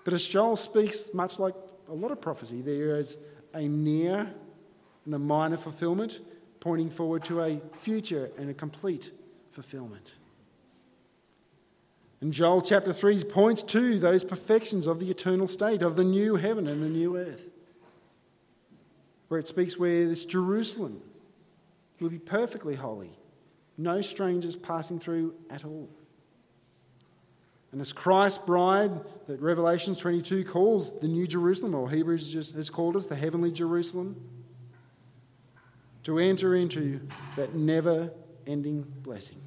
But 0.06 0.14
as 0.14 0.24
Joel 0.24 0.56
speaks, 0.56 1.14
much 1.14 1.38
like 1.38 1.54
a 1.90 1.94
lot 1.94 2.12
of 2.12 2.22
prophecy, 2.22 2.62
there 2.62 2.96
is 2.96 3.18
a 3.54 3.68
near 3.68 4.34
and 5.04 5.14
a 5.14 5.20
minor 5.20 5.58
fulfillment 5.58 6.22
pointing 6.62 6.90
forward 6.90 7.26
to 7.26 7.42
a 7.42 7.60
future 7.76 8.32
and 8.38 8.50
a 8.50 8.54
complete 8.54 9.12
fulfillment. 9.52 10.14
And 12.22 12.32
Joel 12.32 12.62
chapter 12.62 12.94
3 12.94 13.26
points 13.26 13.62
to 13.64 14.00
those 14.00 14.24
perfections 14.24 14.88
of 14.88 15.02
the 15.02 15.12
eternal 15.12 15.50
state, 15.50 15.82
of 15.82 15.98
the 15.98 16.06
new 16.06 16.38
heaven 16.38 16.68
and 16.68 16.82
the 16.82 16.88
new 16.88 17.18
earth, 17.18 17.44
where 19.28 19.42
it 19.42 19.48
speaks 19.50 19.78
where 19.78 20.08
this 20.08 20.24
Jerusalem 20.24 21.02
will 22.00 22.10
be 22.10 22.18
perfectly 22.18 22.76
holy, 22.76 23.12
no 23.82 24.02
strangers 24.02 24.56
passing 24.56 25.00
through 25.00 25.34
at 25.50 25.66
all. 25.66 25.90
And 27.72 27.80
as 27.80 27.94
Christ's 27.94 28.40
bride, 28.40 28.92
that 29.28 29.40
Revelation 29.40 29.96
22 29.96 30.44
calls 30.44 31.00
the 31.00 31.08
New 31.08 31.26
Jerusalem, 31.26 31.74
or 31.74 31.90
Hebrews 31.90 32.32
just 32.32 32.54
has 32.56 32.70
called 32.70 32.98
us 32.98 33.06
the 33.06 33.16
heavenly 33.16 33.52
Jerusalem, 33.52 34.16
to 36.04 36.20
enter 36.20 36.56
into 36.56 37.00
that 37.36 37.56
never 37.56 38.12
ending 38.46 38.82
blessing. 39.04 39.40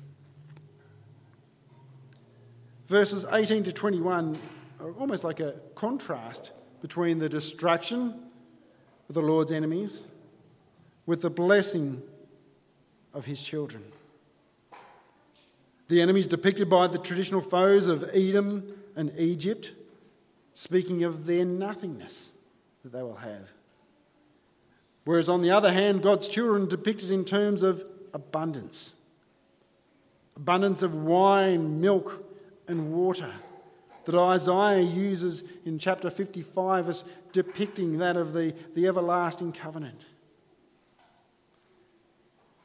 Verses 2.89 3.27
18 3.31 3.65
to 3.65 3.73
21 3.73 4.39
are 4.81 4.93
almost 4.93 5.25
like 5.25 5.41
a 5.41 5.55
contrast 5.75 6.53
between 6.81 7.19
the 7.19 7.29
destruction 7.29 8.15
of 9.09 9.15
the 9.15 9.23
Lord's 9.23 9.53
enemies 9.53 10.07
with 11.07 11.21
the 11.21 11.31
blessing 11.31 12.03
of 13.13 13.25
his 13.25 13.43
children. 13.43 13.83
The 15.89 16.01
enemies 16.01 16.27
depicted 16.27 16.69
by 16.71 16.87
the 16.87 16.99
traditional 16.99 17.41
foes 17.41 17.87
of 17.87 18.09
Edom 18.15 18.75
and 18.97 19.13
Egypt, 19.19 19.73
speaking 20.53 21.05
of 21.05 21.27
their 21.27 21.45
nothingness 21.45 22.31
that 22.83 22.93
they 22.93 23.03
will 23.03 23.17
have. 23.17 23.51
Whereas, 25.05 25.29
on 25.29 25.43
the 25.43 25.51
other 25.51 25.73
hand, 25.73 26.03
God's 26.03 26.29
children 26.29 26.67
depicted 26.67 27.11
in 27.11 27.25
terms 27.25 27.63
of 27.63 27.85
abundance 28.13 28.95
abundance 30.37 30.83
of 30.83 30.97
wine, 30.97 31.81
milk, 31.81 32.25
and 32.67 32.93
water 32.93 33.33
that 34.05 34.15
Isaiah 34.15 34.83
uses 34.83 35.43
in 35.65 35.79
chapter 35.79 36.11
55 36.11 36.89
as 36.89 37.05
depicting 37.33 37.99
that 37.99 38.17
of 38.17 38.33
the, 38.33 38.55
the 38.75 38.87
everlasting 38.87 39.53
covenant. 39.53 40.03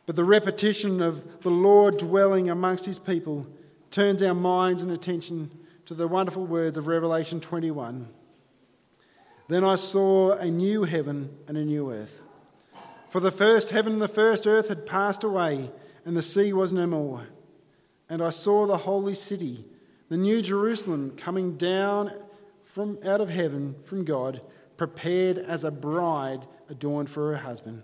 But 0.09 0.15
the 0.15 0.23
repetition 0.23 1.03
of 1.03 1.41
the 1.41 1.51
Lord 1.51 1.97
dwelling 1.97 2.49
amongst 2.49 2.83
his 2.83 2.97
people 2.97 3.45
turns 3.91 4.23
our 4.23 4.33
minds 4.33 4.81
and 4.81 4.91
attention 4.91 5.51
to 5.85 5.93
the 5.93 6.07
wonderful 6.07 6.47
words 6.47 6.77
of 6.77 6.87
Revelation 6.87 7.39
21. 7.39 8.09
Then 9.49 9.63
I 9.63 9.75
saw 9.75 10.31
a 10.31 10.49
new 10.49 10.83
heaven 10.83 11.37
and 11.47 11.57
a 11.57 11.63
new 11.63 11.91
earth. 11.91 12.23
For 13.09 13.19
the 13.19 13.29
first 13.29 13.69
heaven 13.69 13.93
and 13.93 14.01
the 14.01 14.07
first 14.07 14.47
earth 14.47 14.69
had 14.69 14.87
passed 14.87 15.23
away, 15.23 15.69
and 16.05 16.17
the 16.17 16.23
sea 16.23 16.53
was 16.53 16.73
no 16.73 16.87
more. 16.87 17.27
And 18.09 18.23
I 18.23 18.31
saw 18.31 18.65
the 18.65 18.77
holy 18.77 19.13
city, 19.13 19.63
the 20.09 20.17
new 20.17 20.41
Jerusalem, 20.41 21.13
coming 21.17 21.55
down 21.55 22.13
from 22.63 22.97
out 23.05 23.21
of 23.21 23.29
heaven 23.29 23.75
from 23.85 24.05
God, 24.05 24.41
prepared 24.75 25.37
as 25.37 25.63
a 25.63 25.69
bride 25.69 26.47
adorned 26.67 27.11
for 27.11 27.29
her 27.29 27.37
husband. 27.37 27.83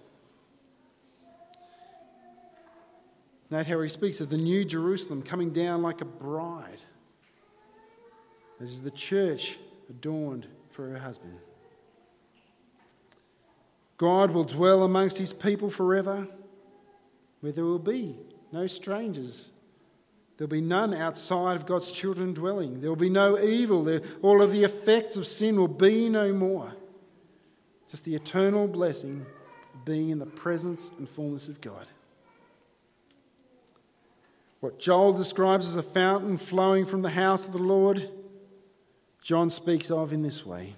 Note 3.51 3.67
how 3.67 3.81
he 3.81 3.89
speaks 3.89 4.21
of 4.21 4.29
the 4.29 4.37
new 4.37 4.63
Jerusalem 4.63 5.21
coming 5.21 5.51
down 5.51 5.81
like 5.81 5.99
a 5.99 6.05
bride. 6.05 6.79
This 8.61 8.69
is 8.69 8.81
the 8.81 8.91
church 8.91 9.59
adorned 9.89 10.47
for 10.71 10.87
her 10.87 10.97
husband. 10.97 11.37
God 13.97 14.31
will 14.31 14.45
dwell 14.45 14.83
amongst 14.83 15.17
his 15.17 15.33
people 15.33 15.69
forever, 15.69 16.27
where 17.41 17.51
there 17.51 17.65
will 17.65 17.77
be 17.77 18.15
no 18.53 18.67
strangers. 18.67 19.51
There'll 20.37 20.49
be 20.49 20.61
none 20.61 20.93
outside 20.93 21.57
of 21.57 21.65
God's 21.65 21.91
children 21.91 22.33
dwelling. 22.33 22.79
There 22.79 22.89
will 22.89 22.95
be 22.95 23.09
no 23.09 23.37
evil. 23.37 23.99
All 24.21 24.41
of 24.41 24.53
the 24.53 24.63
effects 24.63 25.17
of 25.17 25.27
sin 25.27 25.57
will 25.57 25.67
be 25.67 26.07
no 26.07 26.33
more. 26.33 26.71
Just 27.89 28.05
the 28.05 28.15
eternal 28.15 28.67
blessing 28.67 29.25
of 29.75 29.85
being 29.85 30.09
in 30.09 30.19
the 30.19 30.25
presence 30.25 30.89
and 30.97 31.07
fullness 31.07 31.49
of 31.49 31.59
God. 31.59 31.85
What 34.61 34.79
Joel 34.79 35.13
describes 35.13 35.65
as 35.65 35.75
a 35.75 35.83
fountain 35.83 36.37
flowing 36.37 36.85
from 36.85 37.01
the 37.01 37.09
house 37.09 37.45
of 37.47 37.51
the 37.51 37.57
Lord, 37.57 38.09
John 39.21 39.49
speaks 39.49 39.91
of 39.91 40.13
in 40.13 40.21
this 40.21 40.45
way. 40.45 40.75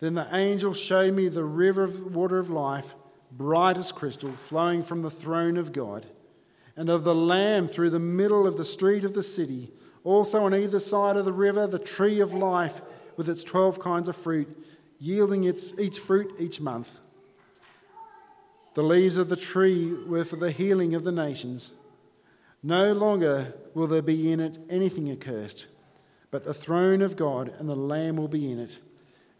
Then 0.00 0.14
the 0.14 0.34
angel 0.34 0.72
showed 0.72 1.14
me 1.14 1.28
the 1.28 1.44
river 1.44 1.84
of 1.84 2.14
water 2.14 2.38
of 2.38 2.48
life, 2.48 2.94
bright 3.30 3.76
as 3.76 3.92
crystal, 3.92 4.32
flowing 4.32 4.82
from 4.82 5.02
the 5.02 5.10
throne 5.10 5.58
of 5.58 5.72
God 5.72 6.06
and 6.74 6.88
of 6.88 7.04
the 7.04 7.14
Lamb 7.14 7.68
through 7.68 7.90
the 7.90 7.98
middle 7.98 8.46
of 8.46 8.56
the 8.56 8.64
street 8.64 9.04
of 9.04 9.12
the 9.12 9.22
city. 9.22 9.70
Also 10.02 10.42
on 10.44 10.54
either 10.54 10.80
side 10.80 11.18
of 11.18 11.26
the 11.26 11.32
river, 11.32 11.66
the 11.66 11.78
tree 11.78 12.20
of 12.20 12.32
life 12.32 12.80
with 13.18 13.28
its 13.28 13.44
12 13.44 13.78
kinds 13.78 14.08
of 14.08 14.16
fruit, 14.16 14.48
yielding 14.98 15.44
its, 15.44 15.74
each 15.78 15.98
fruit 15.98 16.34
each 16.38 16.62
month. 16.62 17.00
The 18.72 18.82
leaves 18.82 19.18
of 19.18 19.28
the 19.28 19.36
tree 19.36 19.92
were 19.92 20.24
for 20.24 20.36
the 20.36 20.50
healing 20.50 20.94
of 20.94 21.04
the 21.04 21.12
nations. 21.12 21.74
No 22.62 22.92
longer 22.92 23.54
will 23.74 23.86
there 23.86 24.02
be 24.02 24.30
in 24.30 24.40
it 24.40 24.58
anything 24.68 25.10
accursed, 25.10 25.66
but 26.30 26.44
the 26.44 26.54
throne 26.54 27.00
of 27.00 27.16
God 27.16 27.52
and 27.58 27.68
the 27.68 27.76
Lamb 27.76 28.16
will 28.16 28.28
be 28.28 28.50
in 28.50 28.58
it, 28.58 28.78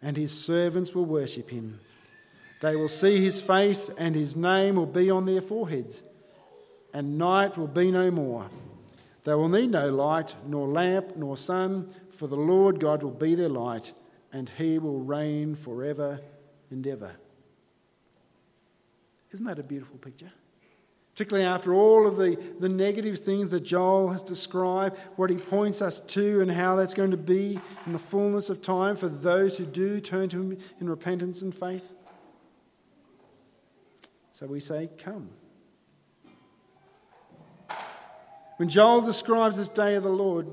and 0.01 0.17
his 0.17 0.31
servants 0.31 0.95
will 0.95 1.05
worship 1.05 1.49
him. 1.49 1.79
They 2.61 2.75
will 2.75 2.87
see 2.87 3.23
his 3.23 3.41
face, 3.41 3.89
and 3.97 4.15
his 4.15 4.35
name 4.35 4.75
will 4.75 4.85
be 4.85 5.09
on 5.09 5.25
their 5.25 5.41
foreheads, 5.41 6.03
and 6.93 7.17
night 7.17 7.57
will 7.57 7.67
be 7.67 7.91
no 7.91 8.09
more. 8.11 8.49
They 9.23 9.35
will 9.35 9.49
need 9.49 9.71
no 9.71 9.89
light, 9.89 10.35
nor 10.47 10.67
lamp, 10.67 11.15
nor 11.15 11.37
sun, 11.37 11.93
for 12.11 12.27
the 12.27 12.35
Lord 12.35 12.79
God 12.79 13.03
will 13.03 13.11
be 13.11 13.35
their 13.35 13.49
light, 13.49 13.93
and 14.33 14.49
he 14.49 14.79
will 14.79 14.99
reign 14.99 15.55
forever 15.55 16.19
and 16.71 16.85
ever. 16.87 17.11
Isn't 19.31 19.45
that 19.45 19.59
a 19.59 19.63
beautiful 19.63 19.97
picture? 19.97 20.31
Particularly 21.13 21.45
after 21.45 21.73
all 21.73 22.07
of 22.07 22.15
the, 22.15 22.37
the 22.59 22.69
negative 22.69 23.19
things 23.19 23.49
that 23.49 23.61
Joel 23.61 24.09
has 24.09 24.23
described, 24.23 24.97
what 25.17 25.29
he 25.29 25.37
points 25.37 25.81
us 25.81 25.99
to, 25.99 26.41
and 26.41 26.49
how 26.49 26.75
that's 26.75 26.93
going 26.93 27.11
to 27.11 27.17
be 27.17 27.59
in 27.85 27.93
the 27.93 27.99
fullness 27.99 28.49
of 28.49 28.61
time 28.61 28.95
for 28.95 29.09
those 29.09 29.57
who 29.57 29.65
do 29.65 29.99
turn 29.99 30.29
to 30.29 30.41
him 30.41 30.57
in 30.79 30.89
repentance 30.89 31.41
and 31.41 31.53
faith. 31.53 31.93
So 34.31 34.47
we 34.47 34.59
say, 34.59 34.89
Come. 34.97 35.29
When 38.55 38.69
Joel 38.69 39.01
describes 39.01 39.57
this 39.57 39.69
day 39.69 39.95
of 39.95 40.03
the 40.03 40.09
Lord, 40.09 40.47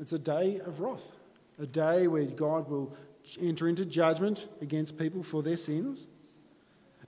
it's 0.00 0.12
a 0.12 0.18
day 0.18 0.60
of 0.66 0.80
wrath, 0.80 1.14
a 1.60 1.66
day 1.66 2.08
where 2.08 2.24
God 2.24 2.68
will 2.68 2.94
enter 3.40 3.68
into 3.68 3.84
judgment 3.84 4.48
against 4.60 4.98
people 4.98 5.22
for 5.22 5.42
their 5.42 5.56
sins 5.56 6.08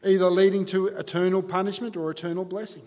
either 0.06 0.30
leading 0.30 0.64
to 0.66 0.86
eternal 0.88 1.42
punishment 1.42 1.96
or 1.96 2.10
eternal 2.10 2.44
blessing. 2.44 2.82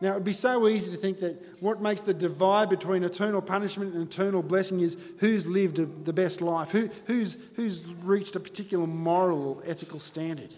Now, 0.00 0.10
it 0.10 0.14
would 0.14 0.24
be 0.24 0.32
so 0.32 0.68
easy 0.68 0.90
to 0.90 0.96
think 0.96 1.20
that 1.20 1.62
what 1.62 1.80
makes 1.80 2.02
the 2.02 2.12
divide 2.12 2.68
between 2.68 3.02
eternal 3.02 3.40
punishment 3.40 3.94
and 3.94 4.06
eternal 4.06 4.42
blessing 4.42 4.80
is 4.80 4.96
who's 5.18 5.46
lived 5.46 6.04
the 6.04 6.12
best 6.12 6.42
life, 6.42 6.70
who, 6.70 6.90
who's, 7.06 7.38
who's 7.54 7.82
reached 8.02 8.36
a 8.36 8.40
particular 8.40 8.86
moral 8.86 9.48
or 9.48 9.62
ethical 9.66 9.98
standard. 9.98 10.54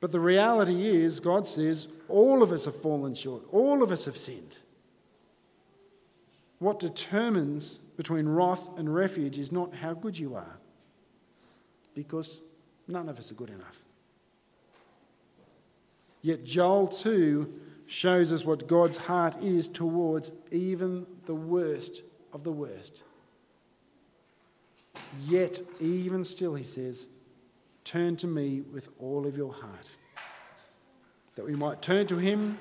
But 0.00 0.12
the 0.12 0.20
reality 0.20 0.86
is, 0.86 1.20
God 1.20 1.46
says, 1.46 1.88
all 2.08 2.42
of 2.42 2.52
us 2.52 2.66
have 2.66 2.80
fallen 2.82 3.14
short, 3.14 3.42
all 3.50 3.82
of 3.82 3.90
us 3.90 4.04
have 4.04 4.18
sinned. 4.18 4.56
What 6.58 6.78
determines 6.78 7.80
between 7.96 8.28
wrath 8.28 8.62
and 8.76 8.94
refuge 8.94 9.38
is 9.38 9.50
not 9.50 9.74
how 9.74 9.94
good 9.94 10.18
you 10.18 10.34
are, 10.34 10.55
because 11.96 12.42
none 12.86 13.08
of 13.08 13.18
us 13.18 13.32
are 13.32 13.34
good 13.34 13.50
enough. 13.50 13.82
Yet 16.22 16.44
Joel 16.44 16.86
2 16.86 17.52
shows 17.86 18.32
us 18.32 18.44
what 18.44 18.68
God's 18.68 18.98
heart 18.98 19.42
is 19.42 19.66
towards 19.66 20.30
even 20.52 21.06
the 21.24 21.34
worst 21.34 22.02
of 22.32 22.44
the 22.44 22.52
worst. 22.52 23.02
Yet, 25.24 25.60
even 25.80 26.24
still, 26.24 26.54
he 26.54 26.64
says, 26.64 27.06
turn 27.84 28.16
to 28.16 28.26
me 28.26 28.62
with 28.72 28.88
all 28.98 29.26
of 29.26 29.36
your 29.36 29.52
heart. 29.52 29.90
That 31.36 31.46
we 31.46 31.54
might 31.54 31.80
turn 31.80 32.06
to 32.08 32.16
him, 32.18 32.58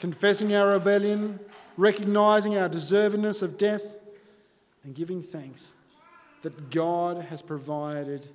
confessing 0.00 0.54
our 0.54 0.68
rebellion, 0.68 1.38
recognizing 1.76 2.56
our 2.56 2.68
deservedness 2.68 3.42
of 3.42 3.58
death, 3.58 3.96
and 4.82 4.94
giving 4.94 5.22
thanks 5.22 5.74
that 6.42 6.70
God 6.70 7.22
has 7.24 7.42
provided 7.42 8.28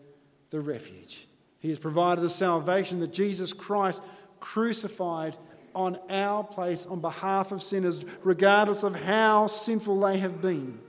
the 0.50 0.60
refuge. 0.60 1.28
He 1.60 1.70
has 1.70 1.80
provided 1.80 2.22
the 2.22 2.30
salvation 2.30 3.00
that 3.02 3.14
Jesus 3.14 3.54
Christ 3.54 4.02
crucified 4.40 5.36
on 5.76 6.00
our 6.10 6.44
place 6.44 6.86
on 6.86 7.00
behalf 7.00 7.52
of 7.52 7.62
sinners, 7.62 8.04
regardless 8.24 8.84
of 8.84 8.96
how 8.96 9.48
sinful 9.48 10.00
they 10.00 10.18
have 10.20 10.42
been. 10.42 10.80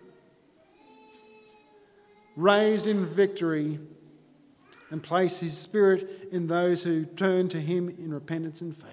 Raised 2.37 2.87
in 2.87 3.05
victory 3.07 3.79
and 4.91 5.03
place 5.03 5.39
his 5.39 5.57
spirit 5.57 6.29
in 6.33 6.47
those 6.47 6.83
who 6.83 7.05
turn 7.05 7.49
to 7.51 7.61
him 7.61 7.89
in 7.89 8.13
repentance 8.13 8.61
and 8.61 8.77
faith. 8.77 8.87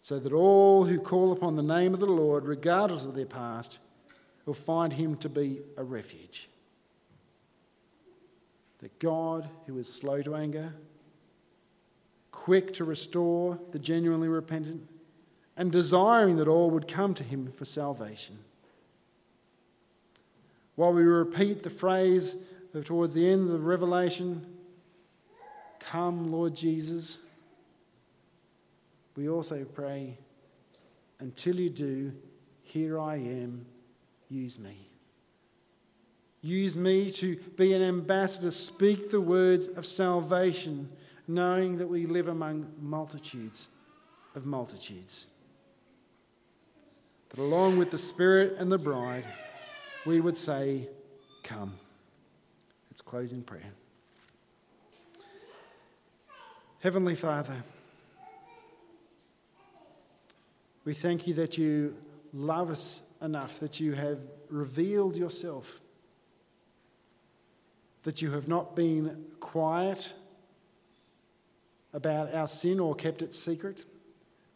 So 0.00 0.18
that 0.18 0.32
all 0.32 0.84
who 0.84 0.98
call 0.98 1.32
upon 1.32 1.54
the 1.54 1.62
name 1.62 1.94
of 1.94 2.00
the 2.00 2.06
Lord, 2.06 2.44
regardless 2.44 3.04
of 3.04 3.14
their 3.14 3.26
past, 3.26 3.78
will 4.46 4.54
find 4.54 4.92
him 4.92 5.16
to 5.18 5.28
be 5.28 5.60
a 5.76 5.84
refuge. 5.84 6.48
That 8.82 8.98
God, 8.98 9.48
who 9.66 9.78
is 9.78 9.90
slow 9.90 10.20
to 10.22 10.34
anger, 10.34 10.74
quick 12.32 12.74
to 12.74 12.84
restore 12.84 13.58
the 13.70 13.78
genuinely 13.78 14.28
repentant, 14.28 14.88
and 15.56 15.70
desiring 15.70 16.36
that 16.36 16.48
all 16.48 16.70
would 16.70 16.88
come 16.88 17.14
to 17.14 17.22
him 17.22 17.52
for 17.52 17.64
salvation. 17.64 18.38
While 20.74 20.92
we 20.92 21.02
repeat 21.02 21.62
the 21.62 21.70
phrase 21.70 22.36
towards 22.84 23.14
the 23.14 23.28
end 23.28 23.42
of 23.46 23.52
the 23.52 23.58
Revelation, 23.60 24.46
Come, 25.78 26.30
Lord 26.30 26.54
Jesus, 26.54 27.18
we 29.14 29.28
also 29.28 29.64
pray, 29.64 30.18
Until 31.20 31.60
you 31.60 31.70
do, 31.70 32.12
here 32.62 32.98
I 32.98 33.16
am, 33.16 33.66
use 34.28 34.58
me. 34.58 34.91
Use 36.42 36.76
me 36.76 37.10
to 37.12 37.36
be 37.56 37.72
an 37.72 37.82
ambassador, 37.82 38.50
speak 38.50 39.10
the 39.10 39.20
words 39.20 39.68
of 39.68 39.86
salvation 39.86 40.88
knowing 41.28 41.78
that 41.78 41.86
we 41.86 42.06
live 42.06 42.28
among 42.28 42.66
multitudes 42.80 43.68
of 44.34 44.44
multitudes. 44.44 45.26
That 47.30 47.38
along 47.38 47.78
with 47.78 47.90
the 47.90 47.98
Spirit 47.98 48.56
and 48.58 48.70
the 48.70 48.78
bride, 48.78 49.24
we 50.04 50.20
would 50.20 50.36
say, 50.36 50.88
Come. 51.42 51.74
Let's 52.90 53.02
close 53.02 53.32
in 53.32 53.42
prayer. 53.42 53.72
Heavenly 56.80 57.14
Father, 57.14 57.62
we 60.84 60.94
thank 60.94 61.26
you 61.26 61.34
that 61.34 61.56
you 61.56 61.96
love 62.32 62.70
us 62.70 63.02
enough, 63.20 63.60
that 63.60 63.80
you 63.80 63.92
have 63.92 64.18
revealed 64.50 65.16
yourself, 65.16 65.80
that 68.02 68.20
you 68.20 68.32
have 68.32 68.48
not 68.48 68.74
been 68.74 69.24
quiet 69.40 70.12
about 71.92 72.34
our 72.34 72.46
sin 72.46 72.80
or 72.80 72.94
kept 72.94 73.22
it 73.22 73.34
secret, 73.34 73.84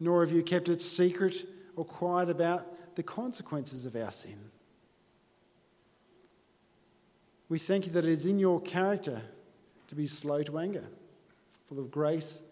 nor 0.01 0.25
have 0.25 0.33
you 0.35 0.43
kept 0.43 0.69
it 0.69 0.81
secret 0.81 1.47
or 1.77 1.85
quiet 1.85 2.29
about 2.31 2.97
the 2.97 3.03
consequences 3.03 3.85
of 3.85 3.95
our 3.95 4.11
sin. 4.11 4.39
We 7.49 7.59
thank 7.59 7.87
you 7.87 7.93
that 7.93 8.05
it 8.05 8.11
is 8.11 8.27
in 8.27 8.39
your 8.39 8.61
character 8.61 9.23
to 9.89 9.95
be 9.95 10.07
slow 10.07 10.43
to 10.43 10.59
anger, 10.59 10.85
full 11.69 11.79
of 11.79 11.91
grace, 11.91 12.43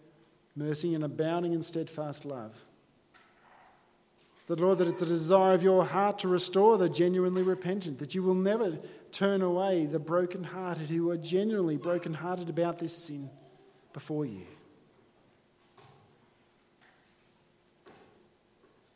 mercy, 0.55 0.93
and 0.93 1.03
abounding 1.03 1.53
in 1.53 1.61
steadfast 1.61 2.23
love. 2.23 2.53
That, 4.47 4.59
Lord, 4.59 4.77
that 4.77 4.87
it's 4.87 4.99
the 4.99 5.07
desire 5.07 5.53
of 5.53 5.63
your 5.63 5.83
heart 5.85 6.19
to 6.19 6.27
restore 6.27 6.77
the 6.77 6.87
genuinely 6.87 7.41
repentant, 7.41 7.97
that 7.97 8.13
you 8.13 8.21
will 8.21 8.35
never 8.35 8.77
turn 9.11 9.41
away 9.41 9.87
the 9.87 9.97
broken-hearted 9.97 10.87
who 10.89 11.09
are 11.09 11.17
genuinely 11.17 11.77
broken-hearted 11.77 12.49
about 12.49 12.77
this 12.77 12.95
sin 12.95 13.29
before 13.91 14.25
you. 14.25 14.43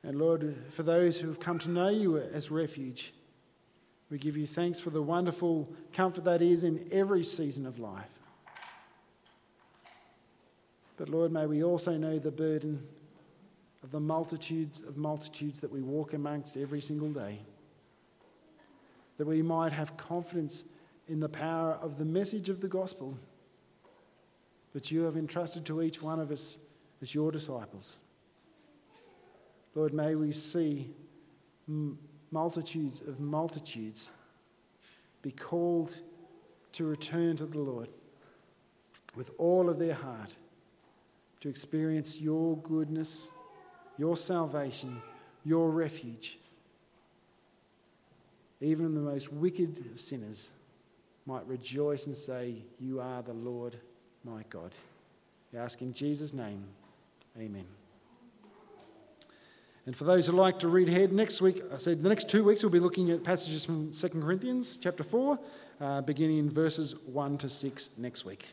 And 0.04 0.20
Lord, 0.20 0.56
for 0.72 0.84
those 0.84 1.20
who 1.20 1.28
have 1.28 1.40
come 1.40 1.58
to 1.60 1.70
know 1.70 1.90
you 1.90 2.18
as 2.18 2.52
refuge, 2.52 3.14
we 4.12 4.18
give 4.18 4.38
you 4.38 4.46
thanks 4.48 4.80
for 4.80 4.92
the 4.92 5.02
wonderful 5.02 5.68
comfort 5.94 6.26
that 6.26 6.42
is 6.42 6.64
in 6.64 6.88
every 6.92 7.24
season 7.24 7.66
of 7.66 7.80
life. 7.80 8.10
But 10.98 11.10
Lord, 11.10 11.32
may 11.32 11.46
we 11.46 11.64
also 11.64 11.98
know 11.98 12.20
the 12.20 12.32
burden 12.32 12.88
of 13.84 13.92
the 13.92 14.00
multitudes 14.00 14.82
of 14.82 14.98
multitudes 14.98 15.60
that 15.60 15.72
we 15.72 15.82
walk 15.82 16.14
amongst 16.14 16.58
every 16.58 16.82
single 16.82 17.12
day. 17.12 17.40
That 19.18 19.28
we 19.28 19.42
might 19.42 19.72
have 19.72 19.98
confidence 19.98 20.66
in 21.08 21.20
the 21.20 21.30
power 21.30 21.74
of 21.82 21.98
the 21.98 22.06
message 22.06 22.50
of 22.50 22.62
the 22.62 22.68
gospel 22.68 23.18
that 24.74 24.92
you 24.92 25.02
have 25.02 25.18
entrusted 25.18 25.66
to 25.66 25.82
each 25.82 26.02
one 26.02 26.20
of 26.20 26.32
us 26.32 26.58
as 27.02 27.16
your 27.16 27.32
disciples. 27.32 28.00
Lord, 29.76 29.94
may 29.94 30.16
we 30.16 30.32
see 30.32 30.94
multitudes 32.32 33.02
of 33.02 33.20
multitudes 33.20 34.12
be 35.22 35.32
called 35.32 36.02
to 36.74 36.86
return 36.86 37.36
to 37.38 37.46
the 37.46 37.60
Lord 37.60 37.90
with 39.16 39.32
all 39.38 39.70
of 39.70 39.80
their 39.80 39.94
heart 39.94 40.36
to 41.40 41.50
experience 41.50 42.20
your 42.20 42.58
goodness, 42.58 43.30
your 44.00 44.16
salvation, 44.16 44.96
your 45.44 45.70
refuge. 45.70 46.40
Even 48.62 48.94
the 48.94 49.02
most 49.02 49.32
wicked 49.32 49.84
of 49.94 50.00
sinners 50.00 50.50
might 51.26 51.46
rejoice 51.48 52.06
and 52.06 52.16
say, 52.16 52.56
You 52.80 53.02
are 53.02 53.22
the 53.22 53.34
Lord 53.34 53.76
my 54.24 54.44
God. 54.50 54.72
We 55.52 55.60
ask 55.60 55.82
in 55.82 55.94
Jesus' 55.94 56.34
name, 56.34 56.64
Amen. 57.38 57.66
And 59.86 59.96
for 59.96 60.06
those 60.06 60.28
who 60.28 60.34
like 60.34 60.60
to 60.60 60.68
read 60.68 60.88
ahead, 60.88 61.12
next 61.12 61.42
week, 61.42 61.62
I 61.74 61.78
said 61.78 62.02
the 62.02 62.10
next 62.10 62.30
two 62.30 62.44
weeks 62.44 62.64
we'll 62.64 62.72
be 62.72 62.80
looking 62.80 63.12
at 63.12 63.24
passages 63.24 63.66
from 63.66 63.92
2 63.92 64.10
Corinthians 64.10 64.78
chapter 64.78 65.04
4, 65.04 65.40
uh, 65.82 66.02
beginning 66.02 66.38
in 66.38 66.50
verses 66.50 66.96
1 67.06 67.38
to 67.40 67.50
6 67.50 67.90
next 67.98 68.24
week. 68.24 68.46